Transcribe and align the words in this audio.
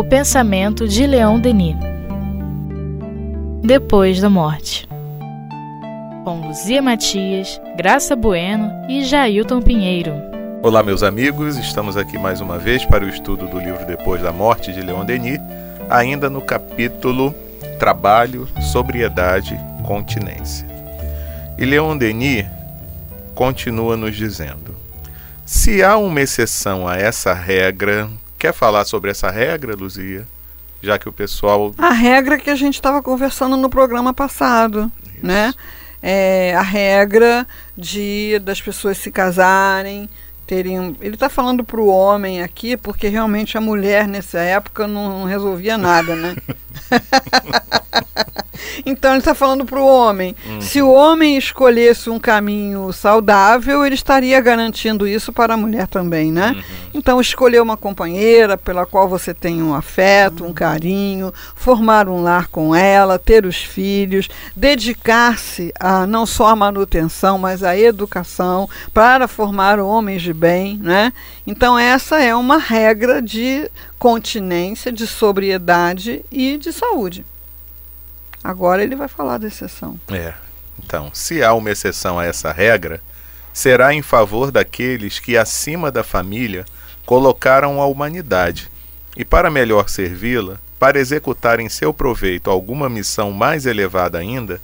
O 0.00 0.02
pensamento 0.02 0.88
de 0.88 1.06
Leão 1.06 1.38
Denis. 1.38 1.76
Depois 3.62 4.18
da 4.18 4.30
morte. 4.30 4.88
Com 6.24 6.40
Luzia 6.40 6.80
Matias, 6.80 7.60
Graça 7.76 8.16
Bueno 8.16 8.72
e 8.88 9.04
Jailton 9.04 9.60
Pinheiro. 9.60 10.14
Olá, 10.62 10.82
meus 10.82 11.02
amigos, 11.02 11.58
estamos 11.58 11.98
aqui 11.98 12.16
mais 12.16 12.40
uma 12.40 12.56
vez 12.56 12.82
para 12.86 13.04
o 13.04 13.10
estudo 13.10 13.46
do 13.46 13.58
livro 13.58 13.84
Depois 13.84 14.22
da 14.22 14.32
Morte 14.32 14.72
de 14.72 14.80
Leon 14.80 15.04
Denis, 15.04 15.38
ainda 15.90 16.30
no 16.30 16.40
capítulo 16.40 17.34
Trabalho, 17.78 18.48
Sobriedade, 18.72 19.60
Continência. 19.86 20.66
E 21.58 21.66
Leon 21.66 21.98
Denis 21.98 22.46
continua 23.34 23.98
nos 23.98 24.16
dizendo: 24.16 24.74
se 25.44 25.82
há 25.82 25.98
uma 25.98 26.22
exceção 26.22 26.88
a 26.88 26.96
essa 26.96 27.34
regra, 27.34 28.08
quer 28.40 28.54
falar 28.54 28.86
sobre 28.86 29.10
essa 29.10 29.30
regra, 29.30 29.76
Luzia? 29.76 30.26
Já 30.82 30.98
que 30.98 31.08
o 31.08 31.12
pessoal. 31.12 31.74
A 31.76 31.92
regra 31.92 32.38
que 32.38 32.48
a 32.48 32.54
gente 32.54 32.74
estava 32.74 33.02
conversando 33.02 33.54
no 33.54 33.68
programa 33.68 34.14
passado, 34.14 34.90
Isso. 35.14 35.26
né? 35.26 35.52
É 36.02 36.54
a 36.54 36.62
regra 36.62 37.46
de 37.76 38.38
das 38.38 38.58
pessoas 38.58 38.96
se 38.96 39.12
casarem, 39.12 40.08
terem. 40.46 40.96
Ele 41.02 41.14
está 41.14 41.28
falando 41.28 41.62
para 41.62 41.78
o 41.78 41.88
homem 41.88 42.42
aqui, 42.42 42.78
porque 42.78 43.08
realmente 43.08 43.58
a 43.58 43.60
mulher 43.60 44.08
nessa 44.08 44.38
época 44.40 44.88
não, 44.88 45.20
não 45.20 45.24
resolvia 45.26 45.76
nada, 45.76 46.16
né? 46.16 46.34
Então 48.84 49.12
ele 49.12 49.18
está 49.18 49.34
falando 49.34 49.64
para 49.64 49.80
o 49.80 49.86
homem. 49.86 50.34
Uhum. 50.46 50.60
Se 50.60 50.82
o 50.82 50.90
homem 50.90 51.36
escolhesse 51.36 52.10
um 52.10 52.18
caminho 52.18 52.92
saudável, 52.92 53.84
ele 53.84 53.94
estaria 53.94 54.40
garantindo 54.40 55.06
isso 55.06 55.32
para 55.32 55.54
a 55.54 55.56
mulher 55.56 55.86
também, 55.86 56.32
né? 56.32 56.52
Uhum. 56.56 56.62
Então 56.94 57.20
escolher 57.20 57.60
uma 57.60 57.76
companheira 57.76 58.56
pela 58.56 58.86
qual 58.86 59.08
você 59.08 59.32
tem 59.34 59.62
um 59.62 59.74
afeto, 59.74 60.44
um 60.44 60.52
carinho, 60.52 61.32
formar 61.54 62.08
um 62.08 62.22
lar 62.22 62.48
com 62.48 62.74
ela, 62.74 63.18
ter 63.18 63.46
os 63.46 63.56
filhos, 63.56 64.28
dedicar-se 64.56 65.72
a 65.78 66.06
não 66.06 66.26
só 66.26 66.48
a 66.48 66.56
manutenção, 66.56 67.38
mas 67.38 67.62
a 67.62 67.76
educação 67.76 68.68
para 68.92 69.28
formar 69.28 69.78
homens 69.78 70.22
de 70.22 70.32
bem, 70.32 70.78
né? 70.78 71.12
Então 71.46 71.78
essa 71.78 72.20
é 72.20 72.34
uma 72.34 72.58
regra 72.58 73.20
de 73.20 73.70
continência, 74.00 74.90
de 74.90 75.06
sobriedade 75.06 76.24
e 76.32 76.56
de 76.56 76.72
saúde. 76.72 77.24
Agora 78.42 78.82
ele 78.82 78.96
vai 78.96 79.08
falar 79.08 79.36
da 79.36 79.46
exceção. 79.46 80.00
É. 80.08 80.32
Então, 80.82 81.10
se 81.12 81.44
há 81.44 81.52
uma 81.52 81.70
exceção 81.70 82.18
a 82.18 82.24
essa 82.24 82.50
regra, 82.50 83.02
será 83.52 83.92
em 83.92 84.00
favor 84.00 84.50
daqueles 84.50 85.18
que, 85.18 85.36
acima 85.36 85.92
da 85.92 86.02
família, 86.02 86.64
colocaram 87.04 87.78
a 87.78 87.86
humanidade, 87.86 88.70
e 89.14 89.22
para 89.22 89.50
melhor 89.50 89.90
servi-la, 89.90 90.58
para 90.78 90.98
executar 90.98 91.60
em 91.60 91.68
seu 91.68 91.92
proveito 91.92 92.48
alguma 92.48 92.88
missão 92.88 93.30
mais 93.32 93.66
elevada 93.66 94.16
ainda, 94.16 94.62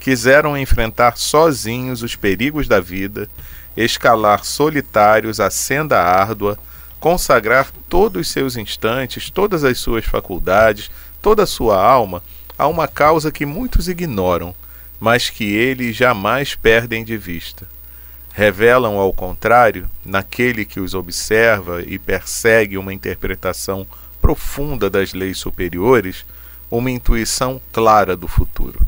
quiseram 0.00 0.56
enfrentar 0.56 1.18
sozinhos 1.18 2.02
os 2.02 2.16
perigos 2.16 2.66
da 2.66 2.80
vida, 2.80 3.28
escalar 3.76 4.44
solitários 4.44 5.40
a 5.40 5.50
senda 5.50 6.02
árdua, 6.02 6.58
consagrar 7.00 7.70
todos 7.88 8.22
os 8.22 8.32
seus 8.32 8.56
instantes, 8.56 9.30
todas 9.30 9.64
as 9.64 9.78
suas 9.78 10.04
faculdades, 10.04 10.90
toda 11.22 11.42
a 11.42 11.46
sua 11.46 11.80
alma 11.80 12.22
a 12.58 12.66
uma 12.66 12.88
causa 12.88 13.30
que 13.30 13.46
muitos 13.46 13.88
ignoram, 13.88 14.54
mas 14.98 15.30
que 15.30 15.44
eles 15.44 15.94
jamais 15.94 16.54
perdem 16.56 17.04
de 17.04 17.16
vista. 17.16 17.68
Revelam, 18.32 18.98
ao 18.98 19.12
contrário, 19.12 19.88
naquele 20.04 20.64
que 20.64 20.80
os 20.80 20.94
observa 20.94 21.82
e 21.82 21.98
persegue 21.98 22.76
uma 22.76 22.92
interpretação 22.92 23.86
profunda 24.20 24.90
das 24.90 25.12
leis 25.12 25.38
superiores, 25.38 26.24
uma 26.70 26.90
intuição 26.90 27.60
clara 27.72 28.16
do 28.16 28.26
futuro. 28.26 28.80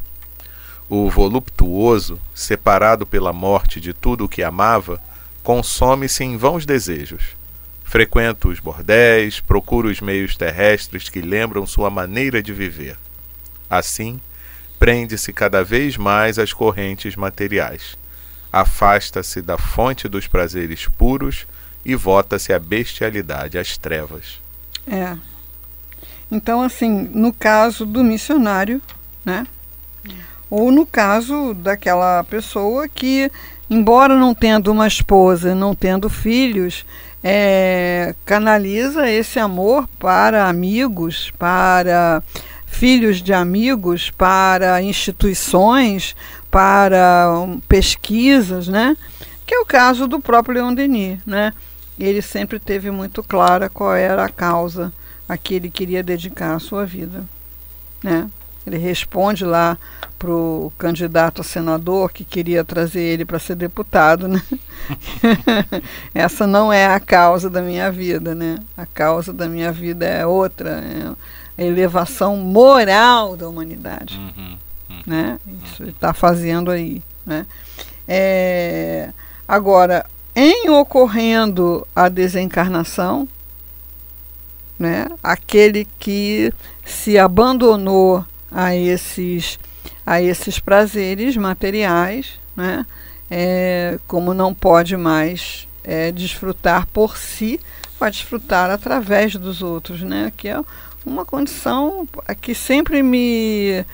O 0.88 1.08
voluptuoso, 1.08 2.19
separado 2.34 3.06
pela 3.06 3.32
morte 3.32 3.81
de 3.81 3.93
tudo 3.93 4.25
o 4.25 4.28
que 4.28 4.43
amava, 4.43 5.00
consome-se 5.43 6.25
em 6.25 6.37
vãos 6.37 6.66
desejos. 6.66 7.39
Frequenta 7.90 8.46
os 8.46 8.60
bordéis, 8.60 9.40
procura 9.40 9.88
os 9.88 10.00
meios 10.00 10.36
terrestres 10.36 11.08
que 11.08 11.20
lembram 11.20 11.66
sua 11.66 11.90
maneira 11.90 12.40
de 12.40 12.52
viver. 12.52 12.96
Assim, 13.68 14.20
prende-se 14.78 15.32
cada 15.32 15.64
vez 15.64 15.96
mais 15.96 16.38
às 16.38 16.52
correntes 16.52 17.16
materiais. 17.16 17.98
Afasta-se 18.52 19.42
da 19.42 19.58
fonte 19.58 20.06
dos 20.06 20.28
prazeres 20.28 20.86
puros 20.86 21.48
e 21.84 21.96
vota-se 21.96 22.52
à 22.52 22.60
bestialidade, 22.60 23.58
às 23.58 23.76
trevas. 23.76 24.40
É. 24.86 25.16
Então, 26.30 26.62
assim, 26.62 27.10
no 27.12 27.32
caso 27.32 27.84
do 27.84 28.04
missionário, 28.04 28.80
né? 29.24 29.44
Ou 30.48 30.70
no 30.70 30.86
caso 30.86 31.54
daquela 31.54 32.22
pessoa 32.22 32.88
que, 32.88 33.32
embora 33.68 34.16
não 34.16 34.32
tendo 34.32 34.70
uma 34.70 34.86
esposa, 34.86 35.56
não 35.56 35.74
tendo 35.74 36.08
filhos, 36.08 36.84
é, 37.22 38.14
canaliza 38.25 39.10
esse 39.10 39.38
amor 39.38 39.88
para 39.98 40.48
amigos, 40.48 41.32
para 41.38 42.22
filhos 42.66 43.20
de 43.20 43.32
amigos 43.32 44.10
para 44.10 44.81
instituições, 44.81 46.16
para 46.50 47.31
um, 47.32 47.60
pesquisas, 47.60 48.69
né? 48.69 48.97
Que 49.47 49.54
é 49.54 49.58
o 49.58 49.66
caso 49.66 50.06
do 50.06 50.20
próprio 50.20 50.54
Leon 50.54 50.72
Denis, 50.72 51.19
né? 51.26 51.53
Ele 51.98 52.22
sempre 52.22 52.58
teve 52.58 52.91
muito 52.91 53.22
clara 53.22 53.69
qual 53.69 53.94
era 53.94 54.25
a 54.25 54.28
causa 54.28 54.92
a 55.28 55.37
que 55.37 55.54
ele 55.54 55.69
queria 55.69 56.02
dedicar 56.02 56.54
a 56.54 56.58
sua 56.58 56.87
vida, 56.87 57.25
né? 58.02 58.26
Ele 58.66 58.76
responde 58.76 59.44
lá 59.44 59.78
para 60.19 60.31
o 60.31 60.71
candidato 60.76 61.41
a 61.41 61.44
senador 61.44 62.12
que 62.12 62.25
queria 62.25 62.62
trazer 62.62 63.00
ele 63.00 63.25
para 63.25 63.38
ser 63.38 63.54
deputado, 63.54 64.28
né? 64.28 64.43
Essa 66.15 66.47
não 66.47 66.72
é 66.72 66.87
a 66.87 67.00
causa 67.00 67.49
da 67.49 67.62
minha 67.62 67.91
vida, 67.91 68.34
né? 68.34 68.59
A 68.76 68.84
causa 68.84 69.32
da 69.32 69.49
minha 69.49 69.72
vida 69.72 70.06
é 70.06 70.26
outra. 70.26 70.82
É 71.56 71.62
a 71.62 71.65
elevação 71.65 72.37
moral 72.37 73.37
da 73.37 73.49
humanidade. 73.49 74.16
Uhum, 74.16 74.56
uhum, 74.91 75.03
né? 75.06 75.38
Isso 75.65 75.82
ele 75.82 75.91
está 75.91 76.15
fazendo 76.15 76.70
aí. 76.70 77.03
Né? 77.25 77.47
É, 78.09 79.10
agora, 79.47 80.06
em 80.34 80.70
ocorrendo 80.70 81.87
a 81.94 82.09
desencarnação, 82.09 83.28
né, 84.78 85.06
aquele 85.22 85.87
que 85.99 86.53
se 86.84 87.19
abandonou 87.19 88.25
a 88.50 88.75
esses, 88.75 89.59
a 90.05 90.21
esses 90.21 90.59
prazeres 90.59 91.37
materiais, 91.37 92.38
né, 92.56 92.84
é, 93.31 93.99
como 94.06 94.34
não 94.34 94.53
pode 94.53 94.97
mais 94.97 95.69
é, 95.84 96.11
desfrutar 96.11 96.87
por 96.87 97.16
si, 97.16 97.61
vai 97.99 98.11
desfrutar 98.11 98.71
através 98.71 99.37
dos 99.37 99.62
outros, 99.62 100.03
né, 100.03 100.33
que 100.37 100.49
é 100.49 100.61
uma 101.05 101.25
condição 101.25 102.06
que 102.41 102.55
sempre 102.55 103.03
me 103.03 103.84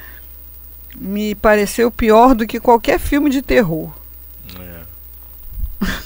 me 0.98 1.34
pareceu 1.34 1.90
pior 1.90 2.34
do 2.34 2.46
que 2.46 2.58
qualquer 2.58 2.98
filme 2.98 3.28
de 3.28 3.42
terror. 3.42 3.92
É. 4.58 5.86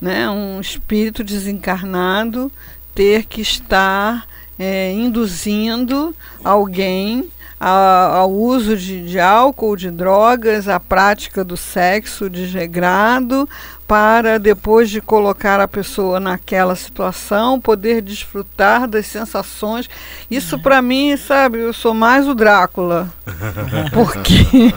né? 0.00 0.28
Um 0.28 0.60
espírito 0.60 1.24
desencarnado 1.24 2.52
ter 2.94 3.24
que 3.24 3.40
estar 3.40 4.26
é, 4.58 4.92
induzindo 4.92 6.14
alguém 6.42 7.28
ao 7.58 8.30
uso 8.30 8.76
de, 8.76 9.06
de 9.08 9.18
álcool, 9.18 9.76
de 9.76 9.90
drogas, 9.90 10.68
à 10.68 10.78
prática 10.78 11.42
do 11.42 11.56
sexo 11.56 12.28
desregrado, 12.28 13.48
para 13.86 14.38
depois 14.38 14.90
de 14.90 15.00
colocar 15.00 15.60
a 15.60 15.68
pessoa 15.68 16.18
naquela 16.20 16.74
situação, 16.74 17.60
poder 17.60 18.02
desfrutar 18.02 18.86
das 18.86 19.06
sensações. 19.06 19.88
Isso 20.30 20.58
para 20.58 20.82
mim, 20.82 21.16
sabe, 21.16 21.58
eu 21.60 21.72
sou 21.72 21.94
mais 21.94 22.28
o 22.28 22.34
Drácula. 22.34 23.08
Porque 23.94 24.74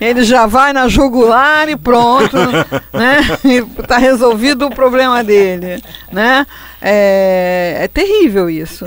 ele 0.00 0.24
já 0.24 0.46
vai 0.46 0.72
na 0.72 0.88
jugular 0.88 1.68
e 1.68 1.76
pronto, 1.76 2.36
né? 2.92 3.20
Está 3.78 3.96
resolvido 3.96 4.66
o 4.66 4.74
problema 4.74 5.22
dele, 5.22 5.82
né? 6.12 6.46
É, 6.82 7.78
é 7.80 7.88
terrível 7.88 8.50
isso. 8.50 8.86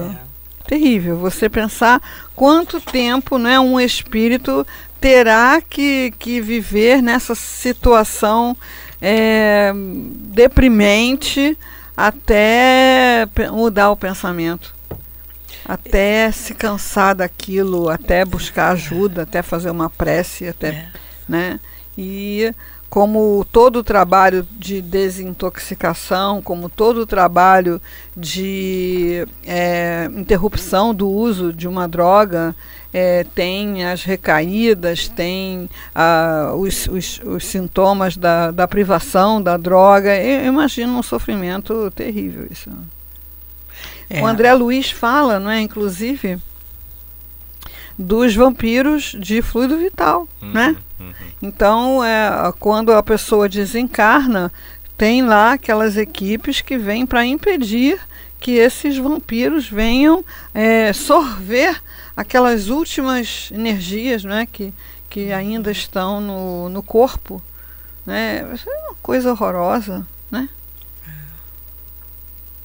Terrível. 0.71 1.17
Você 1.17 1.49
pensar 1.49 2.01
quanto 2.33 2.79
tempo 2.79 3.37
né, 3.37 3.59
um 3.59 3.77
espírito 3.77 4.65
terá 5.01 5.61
que, 5.61 6.13
que 6.17 6.39
viver 6.39 7.01
nessa 7.01 7.35
situação 7.35 8.55
é, 9.01 9.73
deprimente 9.75 11.57
até 11.97 13.27
mudar 13.51 13.91
o 13.91 13.97
pensamento. 13.97 14.73
Até 15.65 16.31
se 16.31 16.53
cansar 16.53 17.15
daquilo, 17.15 17.89
até 17.89 18.23
buscar 18.23 18.69
ajuda, 18.71 19.23
até 19.23 19.41
fazer 19.41 19.71
uma 19.71 19.89
prece, 19.89 20.47
até, 20.47 20.69
é. 20.69 20.87
né? 21.27 21.59
E 21.97 22.55
como 22.91 23.47
todo 23.53 23.77
o 23.77 23.83
trabalho 23.85 24.45
de 24.51 24.81
desintoxicação, 24.81 26.41
como 26.41 26.67
todo 26.67 26.97
o 26.97 27.05
trabalho 27.05 27.81
de 28.17 29.25
é, 29.45 30.09
interrupção 30.13 30.93
do 30.93 31.09
uso 31.09 31.53
de 31.53 31.69
uma 31.69 31.87
droga, 31.87 32.53
é, 32.93 33.25
tem 33.33 33.85
as 33.85 34.03
recaídas, 34.03 35.07
tem 35.07 35.69
ah, 35.95 36.51
os, 36.53 36.85
os, 36.87 37.21
os, 37.23 37.45
sintomas 37.45 38.17
da, 38.17 38.51
da 38.51 38.67
privação 38.67 39.41
da 39.41 39.55
droga. 39.55 40.13
Eu 40.13 40.47
imagino 40.47 40.91
um 40.99 41.01
sofrimento 41.01 41.89
terrível 41.91 42.45
isso. 42.51 42.69
É. 44.09 44.21
O 44.21 44.27
André 44.27 44.53
Luiz 44.53 44.91
fala, 44.91 45.39
não 45.39 45.49
é, 45.49 45.61
inclusive, 45.61 46.37
dos 48.01 48.35
vampiros 48.35 49.15
de 49.17 49.41
fluido 49.41 49.77
vital, 49.77 50.27
uhum, 50.41 50.51
né? 50.51 50.75
Uhum. 50.99 51.13
Então, 51.41 52.03
é, 52.03 52.51
quando 52.59 52.91
a 52.91 53.01
pessoa 53.01 53.47
desencarna, 53.47 54.51
tem 54.97 55.23
lá 55.23 55.53
aquelas 55.53 55.97
equipes 55.97 56.61
que 56.61 56.77
vêm 56.77 57.05
para 57.05 57.25
impedir 57.25 57.99
que 58.39 58.51
esses 58.51 58.97
vampiros 58.97 59.69
venham 59.69 60.25
é, 60.53 60.91
sorver 60.93 61.81
aquelas 62.15 62.67
últimas 62.69 63.49
energias 63.51 64.23
né, 64.23 64.47
que, 64.51 64.73
que 65.09 65.31
ainda 65.31 65.71
estão 65.71 66.19
no, 66.19 66.69
no 66.69 66.83
corpo. 66.83 67.41
Né? 68.05 68.47
Isso 68.53 68.69
é 68.69 68.77
uma 68.87 68.95
coisa 69.01 69.31
horrorosa. 69.31 70.05
Né? 70.29 70.49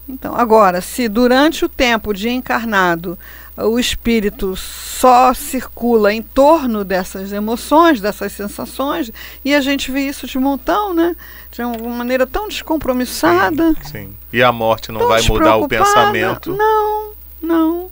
Então, 0.09 0.35
agora, 0.35 0.81
se 0.81 1.09
durante 1.09 1.65
o 1.65 1.69
tempo 1.69 2.15
de 2.15 2.29
encarnado 2.29 3.19
o 3.57 3.79
espírito 3.79 4.55
só 4.57 5.33
circula 5.33 6.13
em 6.13 6.23
torno 6.23 6.85
dessas 6.85 7.33
emoções, 7.33 8.01
dessas 8.01 8.33
sensações, 8.33 9.11
e 9.45 9.55
a 9.55 9.61
gente 9.61 9.91
vê 9.91 10.07
isso 10.07 10.27
de 10.27 10.39
montão, 10.39 10.93
né? 10.93 11.17
De 11.51 11.63
uma 11.63 11.97
maneira 11.97 12.27
tão 12.27 12.49
descompromissada. 12.49 13.75
Sim, 13.83 13.91
sim. 13.91 14.17
E 14.33 14.43
a 14.43 14.53
morte 14.53 14.93
não 14.93 15.09
vai 15.09 15.23
mudar 15.23 15.57
o 15.57 15.69
pensamento? 15.69 16.55
Não, 16.55 17.13
não. 17.41 17.91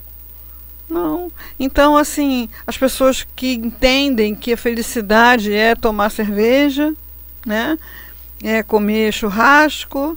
Não. 0.89 1.33
Então, 1.59 1.97
assim, 1.97 2.49
as 2.67 2.77
pessoas 2.77 3.27
que 3.35 3.55
entendem 3.55 4.35
que 4.35 4.53
a 4.53 4.57
felicidade 4.57 5.53
é 5.53 5.75
tomar 5.75 6.11
cerveja, 6.11 6.93
né? 7.45 7.79
É 8.43 8.63
comer 8.63 9.13
churrasco, 9.13 10.17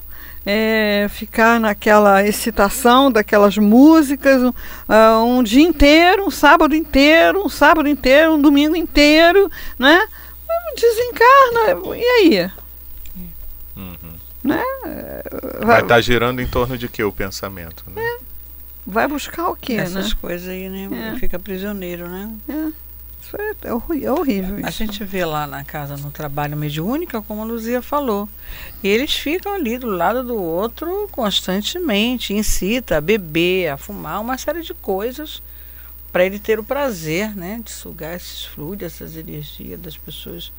é, 0.49 1.07
ficar 1.09 1.59
naquela 1.59 2.25
excitação 2.25 3.11
daquelas 3.11 3.57
músicas 3.57 4.41
um, 4.41 4.49
uh, 4.49 5.25
um, 5.25 5.43
dia 5.43 5.61
inteiro, 5.61 6.25
um 6.25 6.31
sábado 6.31 6.73
inteiro, 6.73 7.45
um 7.45 7.49
sábado 7.49 7.89
inteiro, 7.89 8.35
um 8.35 8.41
domingo 8.41 8.73
inteiro, 8.73 9.51
né? 9.77 10.07
Desencarna, 10.75 11.97
e 11.97 12.05
aí? 12.05 12.51
Uhum. 13.75 14.13
Né? 14.41 14.63
Vai 15.65 15.81
estar 15.81 15.95
tá 15.95 16.01
girando 16.01 16.41
em 16.41 16.47
torno 16.47 16.77
de 16.77 16.87
que 16.87 17.03
o 17.03 17.11
pensamento? 17.11 17.83
Né? 17.93 18.01
É. 18.01 18.17
Vai 18.85 19.05
buscar 19.05 19.49
o 19.49 19.55
quê, 19.55 19.73
Essas 19.73 20.13
né? 20.13 20.17
coisas 20.21 20.47
aí, 20.47 20.69
né? 20.69 21.13
É. 21.13 21.19
Fica 21.19 21.37
prisioneiro, 21.37 22.07
né? 22.07 22.31
É. 22.47 22.86
Isso 23.27 23.35
é, 23.37 23.67
é, 23.67 24.05
é 24.05 24.11
horrível. 24.11 24.57
A 24.63 24.69
gente 24.69 25.03
vê 25.03 25.25
lá 25.25 25.45
na 25.45 25.61
casa, 25.61 25.97
no 25.97 26.09
trabalho 26.09 26.55
mediúnica, 26.55 27.21
como 27.21 27.41
a 27.41 27.45
Luzia 27.45 27.81
falou. 27.81 28.29
E 28.81 28.87
eles 28.87 29.13
ficam 29.13 29.53
ali 29.53 29.77
do 29.77 29.87
lado 29.87 30.23
do 30.23 30.41
outro 30.41 31.09
constantemente, 31.11 32.33
incita 32.33 32.97
a 32.97 33.01
beber, 33.01 33.67
a 33.67 33.77
fumar, 33.77 34.21
uma 34.21 34.37
série 34.37 34.61
de 34.61 34.73
coisas 34.73 35.41
para 36.09 36.25
ele 36.25 36.39
ter 36.39 36.57
o 36.57 36.63
prazer, 36.63 37.35
né, 37.35 37.59
de 37.63 37.69
sugar 37.69 38.15
esses 38.15 38.45
fluidos, 38.45 38.85
essas 38.85 39.17
energias 39.17 39.79
das 39.79 39.97
pessoas 39.97 40.51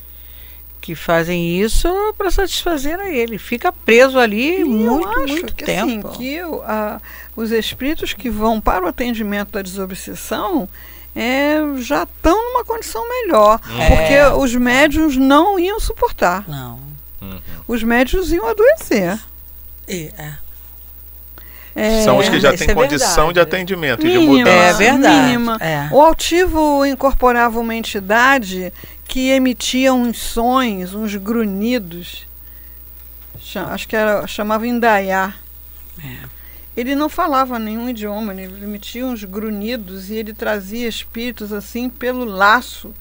que 0.79 0.93
fazem 0.93 1.59
isso 1.59 1.89
para 2.17 2.29
satisfazer 2.29 2.99
a 2.99 3.09
ele. 3.09 3.39
Fica 3.39 3.71
preso 3.71 4.19
ali 4.19 4.61
e 4.61 4.63
muito, 4.63 5.19
muito 5.27 5.55
que, 5.55 5.65
tempo. 5.65 6.07
Assim, 6.07 6.17
que 6.17 6.39
a, 6.39 7.01
os 7.35 7.51
espíritos 7.51 8.13
que 8.13 8.29
vão 8.29 8.61
para 8.61 8.85
o 8.85 8.87
atendimento 8.87 9.53
da 9.53 9.61
desobsessão 9.63 10.69
é, 11.15 11.59
já 11.77 12.03
estão 12.03 12.35
numa 12.51 12.63
condição 12.63 13.07
melhor. 13.07 13.59
É. 13.79 13.87
Porque 13.87 14.41
os 14.41 14.55
médios 14.55 15.17
não 15.17 15.59
iam 15.59 15.79
suportar. 15.79 16.47
Não. 16.47 16.79
Uhum. 17.21 17.39
Os 17.67 17.83
médios 17.83 18.31
iam 18.31 18.47
adoecer. 18.47 19.19
É. 19.87 20.33
É, 21.75 22.03
São 22.03 22.17
os 22.17 22.27
que 22.27 22.39
já 22.39 22.55
têm 22.55 22.69
é 22.69 22.73
condição 22.73 23.27
verdade. 23.27 23.33
de 23.33 23.39
atendimento, 23.39 24.05
mínima, 24.05 24.21
de 24.21 24.27
mudança. 24.27 24.51
É 24.51 24.73
verdade. 24.73 25.15
Mínima. 25.15 25.57
É. 25.61 25.89
O 25.91 26.01
altivo 26.01 26.85
incorporava 26.85 27.59
uma 27.59 27.73
entidade 27.73 28.73
que 29.05 29.29
emitia 29.29 29.93
uns 29.93 30.19
sons, 30.19 30.93
uns 30.93 31.15
grunhidos. 31.15 32.27
Acho 33.71 33.87
que 33.87 33.95
era, 33.95 34.27
chamava 34.27 34.67
Indaiá. 34.67 35.33
É. 36.03 36.38
Ele 36.79 36.95
não 36.95 37.09
falava 37.09 37.59
nenhum 37.59 37.89
idioma, 37.89 38.33
ele 38.33 38.63
emitia 38.63 39.05
uns 39.05 39.25
grunhidos 39.25 40.09
e 40.09 40.15
ele 40.15 40.33
trazia 40.33 40.87
espíritos 40.87 41.51
assim 41.51 41.89
pelo 41.89 42.23
laço. 42.23 42.93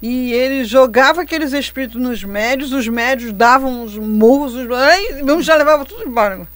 E 0.00 0.32
ele 0.32 0.64
jogava 0.64 1.20
aqueles 1.20 1.52
espíritos 1.52 2.00
nos 2.00 2.24
médios, 2.24 2.72
os 2.72 2.88
médios 2.88 3.34
davam 3.34 3.82
uns 3.82 3.98
murros, 3.98 4.54
os 4.54 5.44
já 5.44 5.56
levava 5.56 5.84
tudo 5.84 6.08
embora. 6.08 6.48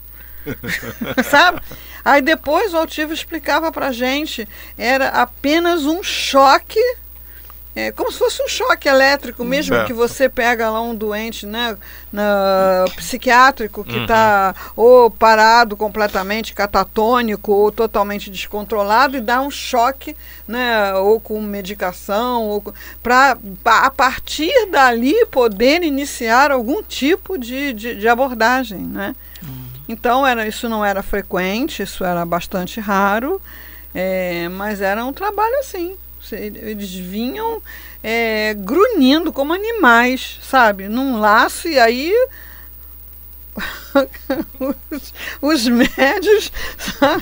Sabe? 1.29 1.61
Aí 2.03 2.23
depois 2.23 2.73
o 2.73 2.79
Altivo 2.79 3.13
explicava 3.13 3.71
pra 3.71 3.93
gente, 3.93 4.49
era 4.79 5.09
apenas 5.09 5.85
um 5.85 6.03
choque 6.03 6.81
é 7.75 7.91
como 7.91 8.13
se 8.13 8.19
fosse 8.19 8.43
um 8.43 8.49
choque 8.49 8.87
elétrico, 8.87 9.43
mesmo 9.43 9.75
é. 9.75 9.85
que 9.85 9.95
você 9.95 10.29
pega 10.29 10.69
lá 10.69 10.83
um 10.83 10.95
doente 10.95 11.47
né, 11.47 11.75
na, 12.13 12.85
psiquiátrico 12.97 13.83
que 13.83 13.97
está 13.97 14.55
uhum. 14.77 14.85
ou 14.85 15.11
parado 15.11 15.75
completamente 15.75 16.53
catatônico 16.53 17.51
ou 17.51 17.73
totalmente 17.73 18.31
descontrolado 18.31 19.17
e 19.17 19.23
dá 19.23 19.41
um 19.41 19.51
choque, 19.51 20.15
né, 20.47 20.93
ou 20.97 21.19
com 21.19 21.41
medicação, 21.41 22.43
ou 22.43 22.75
para 23.03 23.39
a 23.65 23.91
partir 23.91 24.67
dali 24.71 25.25
poder 25.31 25.83
iniciar 25.83 26.51
algum 26.51 26.83
tipo 26.83 27.39
de, 27.39 27.73
de, 27.73 27.95
de 27.95 28.07
abordagem. 28.07 28.81
Né? 28.81 29.17
Uhum. 29.43 29.65
Então 29.89 30.27
era, 30.27 30.47
isso 30.47 30.69
não 30.69 30.85
era 30.85 31.03
frequente, 31.03 31.83
isso 31.83 32.05
era 32.05 32.27
bastante 32.27 32.79
raro, 32.81 33.41
é, 33.95 34.47
mas 34.51 34.83
era 34.83 35.03
um 35.07 35.13
trabalho 35.13 35.59
assim 35.61 35.97
eles 36.37 36.93
vinham 36.95 37.63
é, 38.03 38.55
grunhindo 38.55 39.33
como 39.33 39.53
animais, 39.53 40.39
sabe? 40.43 40.89
Num 40.89 41.19
laço, 41.19 41.69
e 41.69 41.79
aí 41.79 42.13
os, 44.91 45.15
os, 45.41 45.69
médios. 45.69 46.53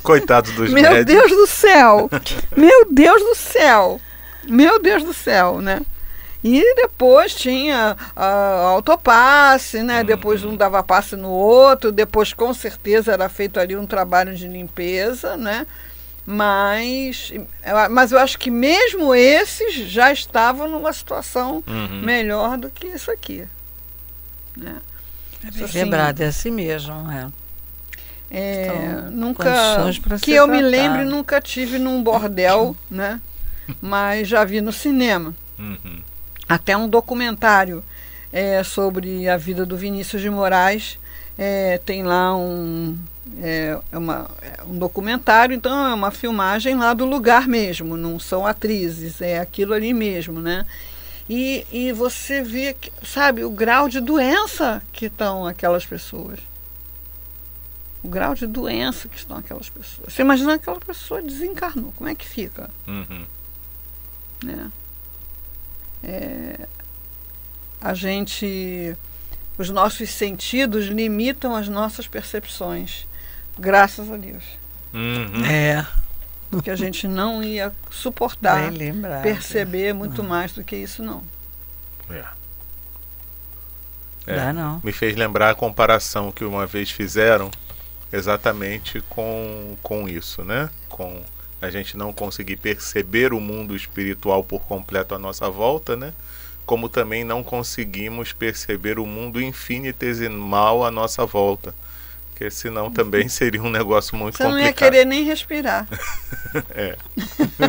Coitados 0.02 0.52
dos 0.52 0.70
Meu 0.70 0.82
médios. 0.82 1.06
Deus 1.06 1.30
do 1.30 1.46
céu! 1.46 2.10
Meu 2.56 2.86
Deus 2.90 3.20
do 3.22 3.34
céu! 3.34 4.00
Meu 4.44 4.80
Deus 4.80 5.02
do 5.02 5.12
céu, 5.12 5.60
né? 5.60 5.80
E 6.42 6.74
depois 6.74 7.34
tinha 7.34 7.96
autopasse, 8.16 9.82
né? 9.82 10.00
Uhum. 10.00 10.06
Depois 10.06 10.44
um 10.44 10.56
dava 10.56 10.82
passe 10.82 11.14
no 11.14 11.28
outro, 11.28 11.92
depois 11.92 12.32
com 12.32 12.54
certeza 12.54 13.12
era 13.12 13.28
feito 13.28 13.60
ali 13.60 13.76
um 13.76 13.86
trabalho 13.86 14.34
de 14.34 14.48
limpeza, 14.48 15.36
né? 15.36 15.66
Mas, 16.26 17.32
mas 17.90 18.12
eu 18.12 18.18
acho 18.18 18.38
que 18.38 18.50
mesmo 18.50 19.14
esses 19.14 19.74
já 19.90 20.12
estavam 20.12 20.68
numa 20.68 20.92
situação 20.92 21.64
uhum. 21.66 22.02
melhor 22.02 22.56
do 22.56 22.70
que 22.70 22.86
isso 22.86 23.10
aqui. 23.10 23.46
Né? 24.56 24.76
É 25.44 25.64
assim, 25.64 25.78
lembrado, 25.78 26.20
é 26.20 26.26
assim 26.26 26.50
mesmo. 26.50 26.92
É. 27.10 27.26
É, 28.32 28.70
nunca 29.10 29.42
que 30.22 30.30
eu 30.30 30.46
tratado. 30.46 30.52
me 30.52 30.62
lembre 30.62 31.04
nunca 31.04 31.40
tive 31.40 31.80
num 31.80 32.00
bordel 32.00 32.76
né 32.88 33.20
mas 33.80 34.28
já 34.28 34.44
vi 34.44 34.60
no 34.60 34.72
cinema 34.72 35.34
uhum. 35.58 36.00
até 36.48 36.76
um 36.76 36.88
documentário 36.88 37.82
é, 38.32 38.62
sobre 38.62 39.28
a 39.28 39.36
vida 39.36 39.66
do 39.66 39.76
Vinícius 39.76 40.22
de 40.22 40.30
Moraes 40.30 40.96
é, 41.36 41.78
tem 41.84 42.04
lá 42.04 42.36
um, 42.36 42.96
é, 43.38 43.78
é, 43.92 43.98
uma, 43.98 44.30
é 44.42 44.62
um 44.64 44.78
documentário, 44.78 45.54
então 45.54 45.86
é 45.86 45.94
uma 45.94 46.10
filmagem 46.10 46.76
lá 46.76 46.94
do 46.94 47.04
lugar 47.04 47.46
mesmo, 47.46 47.96
não 47.96 48.18
são 48.18 48.46
atrizes, 48.46 49.20
é 49.20 49.38
aquilo 49.38 49.72
ali 49.72 49.92
mesmo, 49.92 50.40
né? 50.40 50.66
E, 51.28 51.64
e 51.70 51.92
você 51.92 52.42
vê, 52.42 52.76
sabe, 53.04 53.44
o 53.44 53.50
grau 53.50 53.88
de 53.88 54.00
doença 54.00 54.82
que 54.92 55.06
estão 55.06 55.46
aquelas 55.46 55.86
pessoas. 55.86 56.40
O 58.02 58.08
grau 58.08 58.34
de 58.34 58.46
doença 58.46 59.08
que 59.08 59.16
estão 59.16 59.36
aquelas 59.36 59.68
pessoas. 59.68 60.12
Você 60.12 60.22
imagina 60.22 60.54
aquela 60.54 60.80
pessoa 60.80 61.22
desencarnou, 61.22 61.92
como 61.94 62.10
é 62.10 62.14
que 62.14 62.26
fica? 62.26 62.68
Uhum. 62.88 63.24
Né? 64.42 64.72
É, 66.02 66.66
a 67.80 67.94
gente 67.94 68.96
os 69.60 69.68
nossos 69.68 70.08
sentidos 70.08 70.86
limitam 70.86 71.54
as 71.54 71.68
nossas 71.68 72.08
percepções. 72.08 73.06
Graças 73.58 74.10
a 74.10 74.16
Deus. 74.16 74.44
Uhum. 74.92 75.44
É. 75.44 75.86
Porque 76.50 76.70
a 76.70 76.76
gente 76.76 77.06
não 77.06 77.42
ia 77.42 77.72
suportar 77.90 78.72
perceber 79.22 79.92
muito 79.92 80.22
uhum. 80.22 80.28
mais 80.28 80.52
do 80.52 80.64
que 80.64 80.76
isso, 80.76 81.02
não. 81.02 81.22
É. 82.10 82.24
É, 84.26 84.36
Dá 84.36 84.52
não. 84.52 84.80
Me 84.82 84.92
fez 84.92 85.16
lembrar 85.16 85.50
a 85.50 85.54
comparação 85.54 86.32
que 86.32 86.44
uma 86.44 86.66
vez 86.66 86.90
fizeram 86.90 87.50
exatamente 88.12 89.00
com, 89.08 89.76
com 89.82 90.08
isso, 90.08 90.42
né? 90.42 90.68
Com 90.88 91.22
a 91.62 91.70
gente 91.70 91.96
não 91.96 92.12
conseguir 92.12 92.56
perceber 92.56 93.32
o 93.32 93.40
mundo 93.40 93.76
espiritual 93.76 94.42
por 94.42 94.62
completo 94.62 95.14
à 95.14 95.18
nossa 95.18 95.48
volta, 95.48 95.96
né? 95.96 96.12
Como 96.66 96.88
também 96.88 97.24
não 97.24 97.42
conseguimos 97.42 98.32
perceber 98.32 98.98
o 98.98 99.06
mundo 99.06 99.40
infinitesimal 99.40 100.84
à 100.84 100.90
nossa 100.90 101.24
volta. 101.24 101.74
Porque 102.40 102.50
senão 102.50 102.90
também 102.90 103.28
seria 103.28 103.62
um 103.62 103.68
negócio 103.68 104.16
muito 104.16 104.38
Você 104.38 104.44
não 104.44 104.52
complicado. 104.52 104.68
ia 104.70 104.90
querer 104.90 105.04
nem 105.04 105.24
respirar. 105.24 105.86
É. 106.74 106.96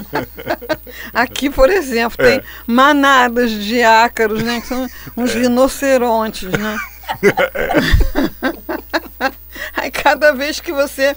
Aqui, 1.14 1.52
por 1.52 1.70
exemplo, 1.70 2.26
É. 2.26 2.32
tem 2.38 2.42
manadas 2.66 3.52
de 3.52 3.84
ácaros, 3.84 4.42
né? 4.42 4.60
Que 4.60 4.68
são 4.68 4.88
uns 5.16 5.34
rinocerontes, 5.36 6.50
né? 6.50 6.78
Aí 9.76 9.92
cada 9.92 10.32
vez 10.32 10.60
que 10.60 10.72
você 10.72 11.16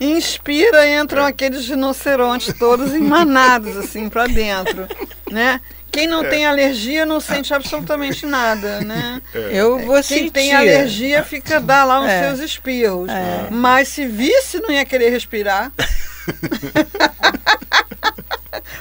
inspira, 0.00 0.88
entram 0.88 1.24
É. 1.24 1.28
aqueles 1.28 1.68
rinocerontes 1.68 2.52
todos 2.58 2.92
em 2.92 3.00
manadas, 3.02 3.76
assim, 3.76 4.08
para 4.08 4.26
dentro, 4.26 4.88
né? 5.30 5.60
Quem 5.96 6.04
É. 6.04 6.08
não 6.08 6.24
tem 6.24 6.46
alergia 6.46 7.06
não 7.06 7.20
sente 7.20 7.52
absolutamente 7.54 8.26
nada, 8.26 8.80
né? 8.80 9.20
Eu 9.34 9.78
vou 9.78 9.94
Quem 9.96 10.02
sentir. 10.02 10.30
tem 10.30 10.54
alergia 10.54 11.22
fica 11.24 11.58
dá 11.60 11.84
lá 11.84 12.00
os 12.00 12.08
É. 12.08 12.26
seus 12.28 12.40
espirros. 12.40 13.08
É. 13.08 13.48
Mas 13.50 13.88
se 13.88 14.06
visse, 14.06 14.60
não 14.60 14.70
ia 14.70 14.84
querer 14.84 15.10
respirar. 15.10 15.72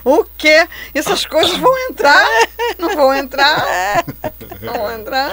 o 0.03 0.23
quê? 0.37 0.67
Essas 0.93 1.25
coisas 1.25 1.55
vão 1.57 1.77
entrar? 1.89 2.25
Não 2.79 2.95
vão 2.95 3.13
entrar? 3.13 4.03
Não 4.61 4.73
vão 4.73 4.99
entrar? 4.99 5.31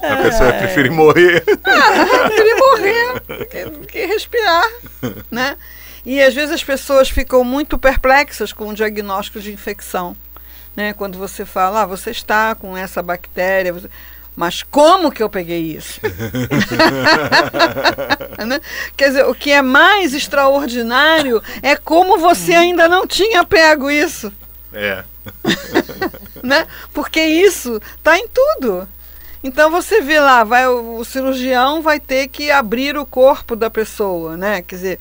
A 0.00 0.16
pessoa 0.22 0.52
prefere 0.52 0.88
morrer. 0.90 1.42
Ele 1.46 2.54
morrer 2.54 3.20
do 3.20 3.46
que, 3.46 3.64
do 3.64 3.86
que 3.86 4.06
respirar, 4.06 4.64
né? 5.30 5.56
E 6.06 6.22
às 6.22 6.34
vezes 6.34 6.54
as 6.54 6.62
pessoas 6.64 7.08
ficam 7.10 7.42
muito 7.42 7.78
perplexas 7.78 8.52
com 8.52 8.68
o 8.68 8.74
diagnóstico 8.74 9.40
de 9.40 9.52
infecção, 9.52 10.14
né? 10.76 10.92
Quando 10.92 11.18
você 11.18 11.44
fala, 11.44 11.82
ah, 11.82 11.86
você 11.86 12.10
está 12.10 12.54
com 12.54 12.76
essa 12.76 13.02
bactéria, 13.02 13.72
você- 13.72 13.88
mas 14.36 14.62
como 14.64 15.12
que 15.12 15.22
eu 15.22 15.30
peguei 15.30 15.60
isso? 15.76 16.00
Né? 18.46 18.60
Quer 18.96 19.08
dizer, 19.08 19.24
o 19.26 19.34
que 19.34 19.50
é 19.50 19.62
mais 19.62 20.12
extraordinário 20.12 21.42
é 21.62 21.76
como 21.76 22.18
você 22.18 22.52
ainda 22.54 22.88
não 22.88 23.06
tinha 23.06 23.44
pego 23.44 23.90
isso, 23.90 24.32
É. 24.72 25.04
né? 26.42 26.66
Porque 26.92 27.20
isso 27.20 27.80
está 27.96 28.18
em 28.18 28.26
tudo. 28.28 28.86
Então 29.42 29.70
você 29.70 30.00
vê 30.00 30.18
lá, 30.20 30.42
vai 30.44 30.66
o, 30.66 30.96
o 30.98 31.04
cirurgião 31.04 31.80
vai 31.82 32.00
ter 32.00 32.28
que 32.28 32.50
abrir 32.50 32.96
o 32.98 33.06
corpo 33.06 33.54
da 33.54 33.70
pessoa, 33.70 34.36
né? 34.36 34.62
Quer 34.62 34.74
dizer, 34.76 34.98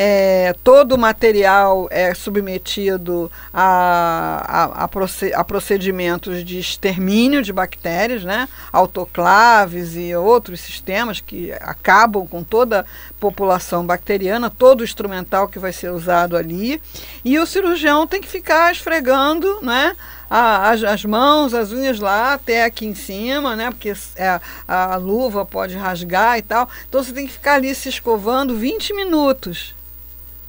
é, 0.00 0.54
todo 0.62 0.92
o 0.92 0.98
material 0.98 1.88
é 1.90 2.14
submetido 2.14 3.28
a, 3.52 4.44
a, 4.46 4.84
a, 4.84 4.88
proce- 4.88 5.34
a 5.34 5.42
procedimentos 5.42 6.44
de 6.44 6.60
extermínio 6.60 7.42
de 7.42 7.52
bactérias, 7.52 8.22
né? 8.22 8.48
Autoclaves 8.72 9.96
e 9.96 10.14
outros 10.14 10.60
sistemas 10.60 11.18
que 11.18 11.50
acabam 11.60 12.28
com 12.28 12.44
toda 12.44 12.82
a 12.82 12.84
população 13.18 13.84
bacteriana, 13.84 14.48
todo 14.48 14.82
o 14.82 14.84
instrumental 14.84 15.48
que 15.48 15.58
vai 15.58 15.72
ser 15.72 15.90
usado 15.90 16.36
ali. 16.36 16.80
E 17.24 17.36
o 17.36 17.44
cirurgião 17.44 18.06
tem 18.06 18.20
que 18.20 18.28
ficar 18.28 18.70
esfregando, 18.70 19.60
né? 19.62 19.96
as, 20.30 20.84
as 20.84 21.04
mãos, 21.04 21.54
as 21.54 21.72
unhas 21.72 21.98
lá 21.98 22.34
até 22.34 22.64
aqui 22.64 22.86
em 22.86 22.94
cima, 22.94 23.56
né? 23.56 23.70
Porque 23.70 23.92
é, 24.14 24.40
a, 24.68 24.92
a 24.92 24.96
luva 24.96 25.44
pode 25.44 25.74
rasgar 25.74 26.38
e 26.38 26.42
tal. 26.42 26.68
Então 26.88 27.02
você 27.02 27.12
tem 27.12 27.26
que 27.26 27.32
ficar 27.32 27.54
ali 27.54 27.74
se 27.74 27.88
escovando 27.88 28.54
20 28.54 28.94
minutos, 28.94 29.74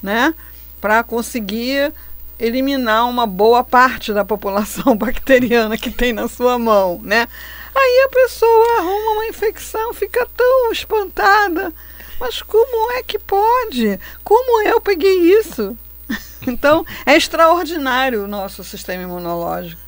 né? 0.01 0.33
Para 0.79 1.03
conseguir 1.03 1.93
eliminar 2.39 3.07
uma 3.07 3.27
boa 3.27 3.63
parte 3.63 4.13
da 4.13 4.23
população 4.23 4.95
bacteriana 4.97 5.77
que 5.77 5.91
tem 5.91 6.13
na 6.13 6.27
sua 6.27 6.57
mão, 6.57 7.01
né? 7.03 7.27
Aí 7.75 8.05
a 8.05 8.09
pessoa 8.09 8.77
arruma 8.77 9.11
uma 9.11 9.27
infecção, 9.27 9.93
fica 9.93 10.27
tão 10.35 10.71
espantada. 10.71 11.73
Mas 12.19 12.41
como 12.41 12.91
é 12.93 13.03
que 13.03 13.17
pode? 13.17 13.99
Como 14.23 14.61
eu 14.67 14.81
peguei 14.81 15.33
isso? 15.39 15.77
Então, 16.47 16.85
é 17.05 17.17
extraordinário 17.17 18.23
o 18.23 18.27
nosso 18.27 18.63
sistema 18.63 19.03
imunológico, 19.03 19.81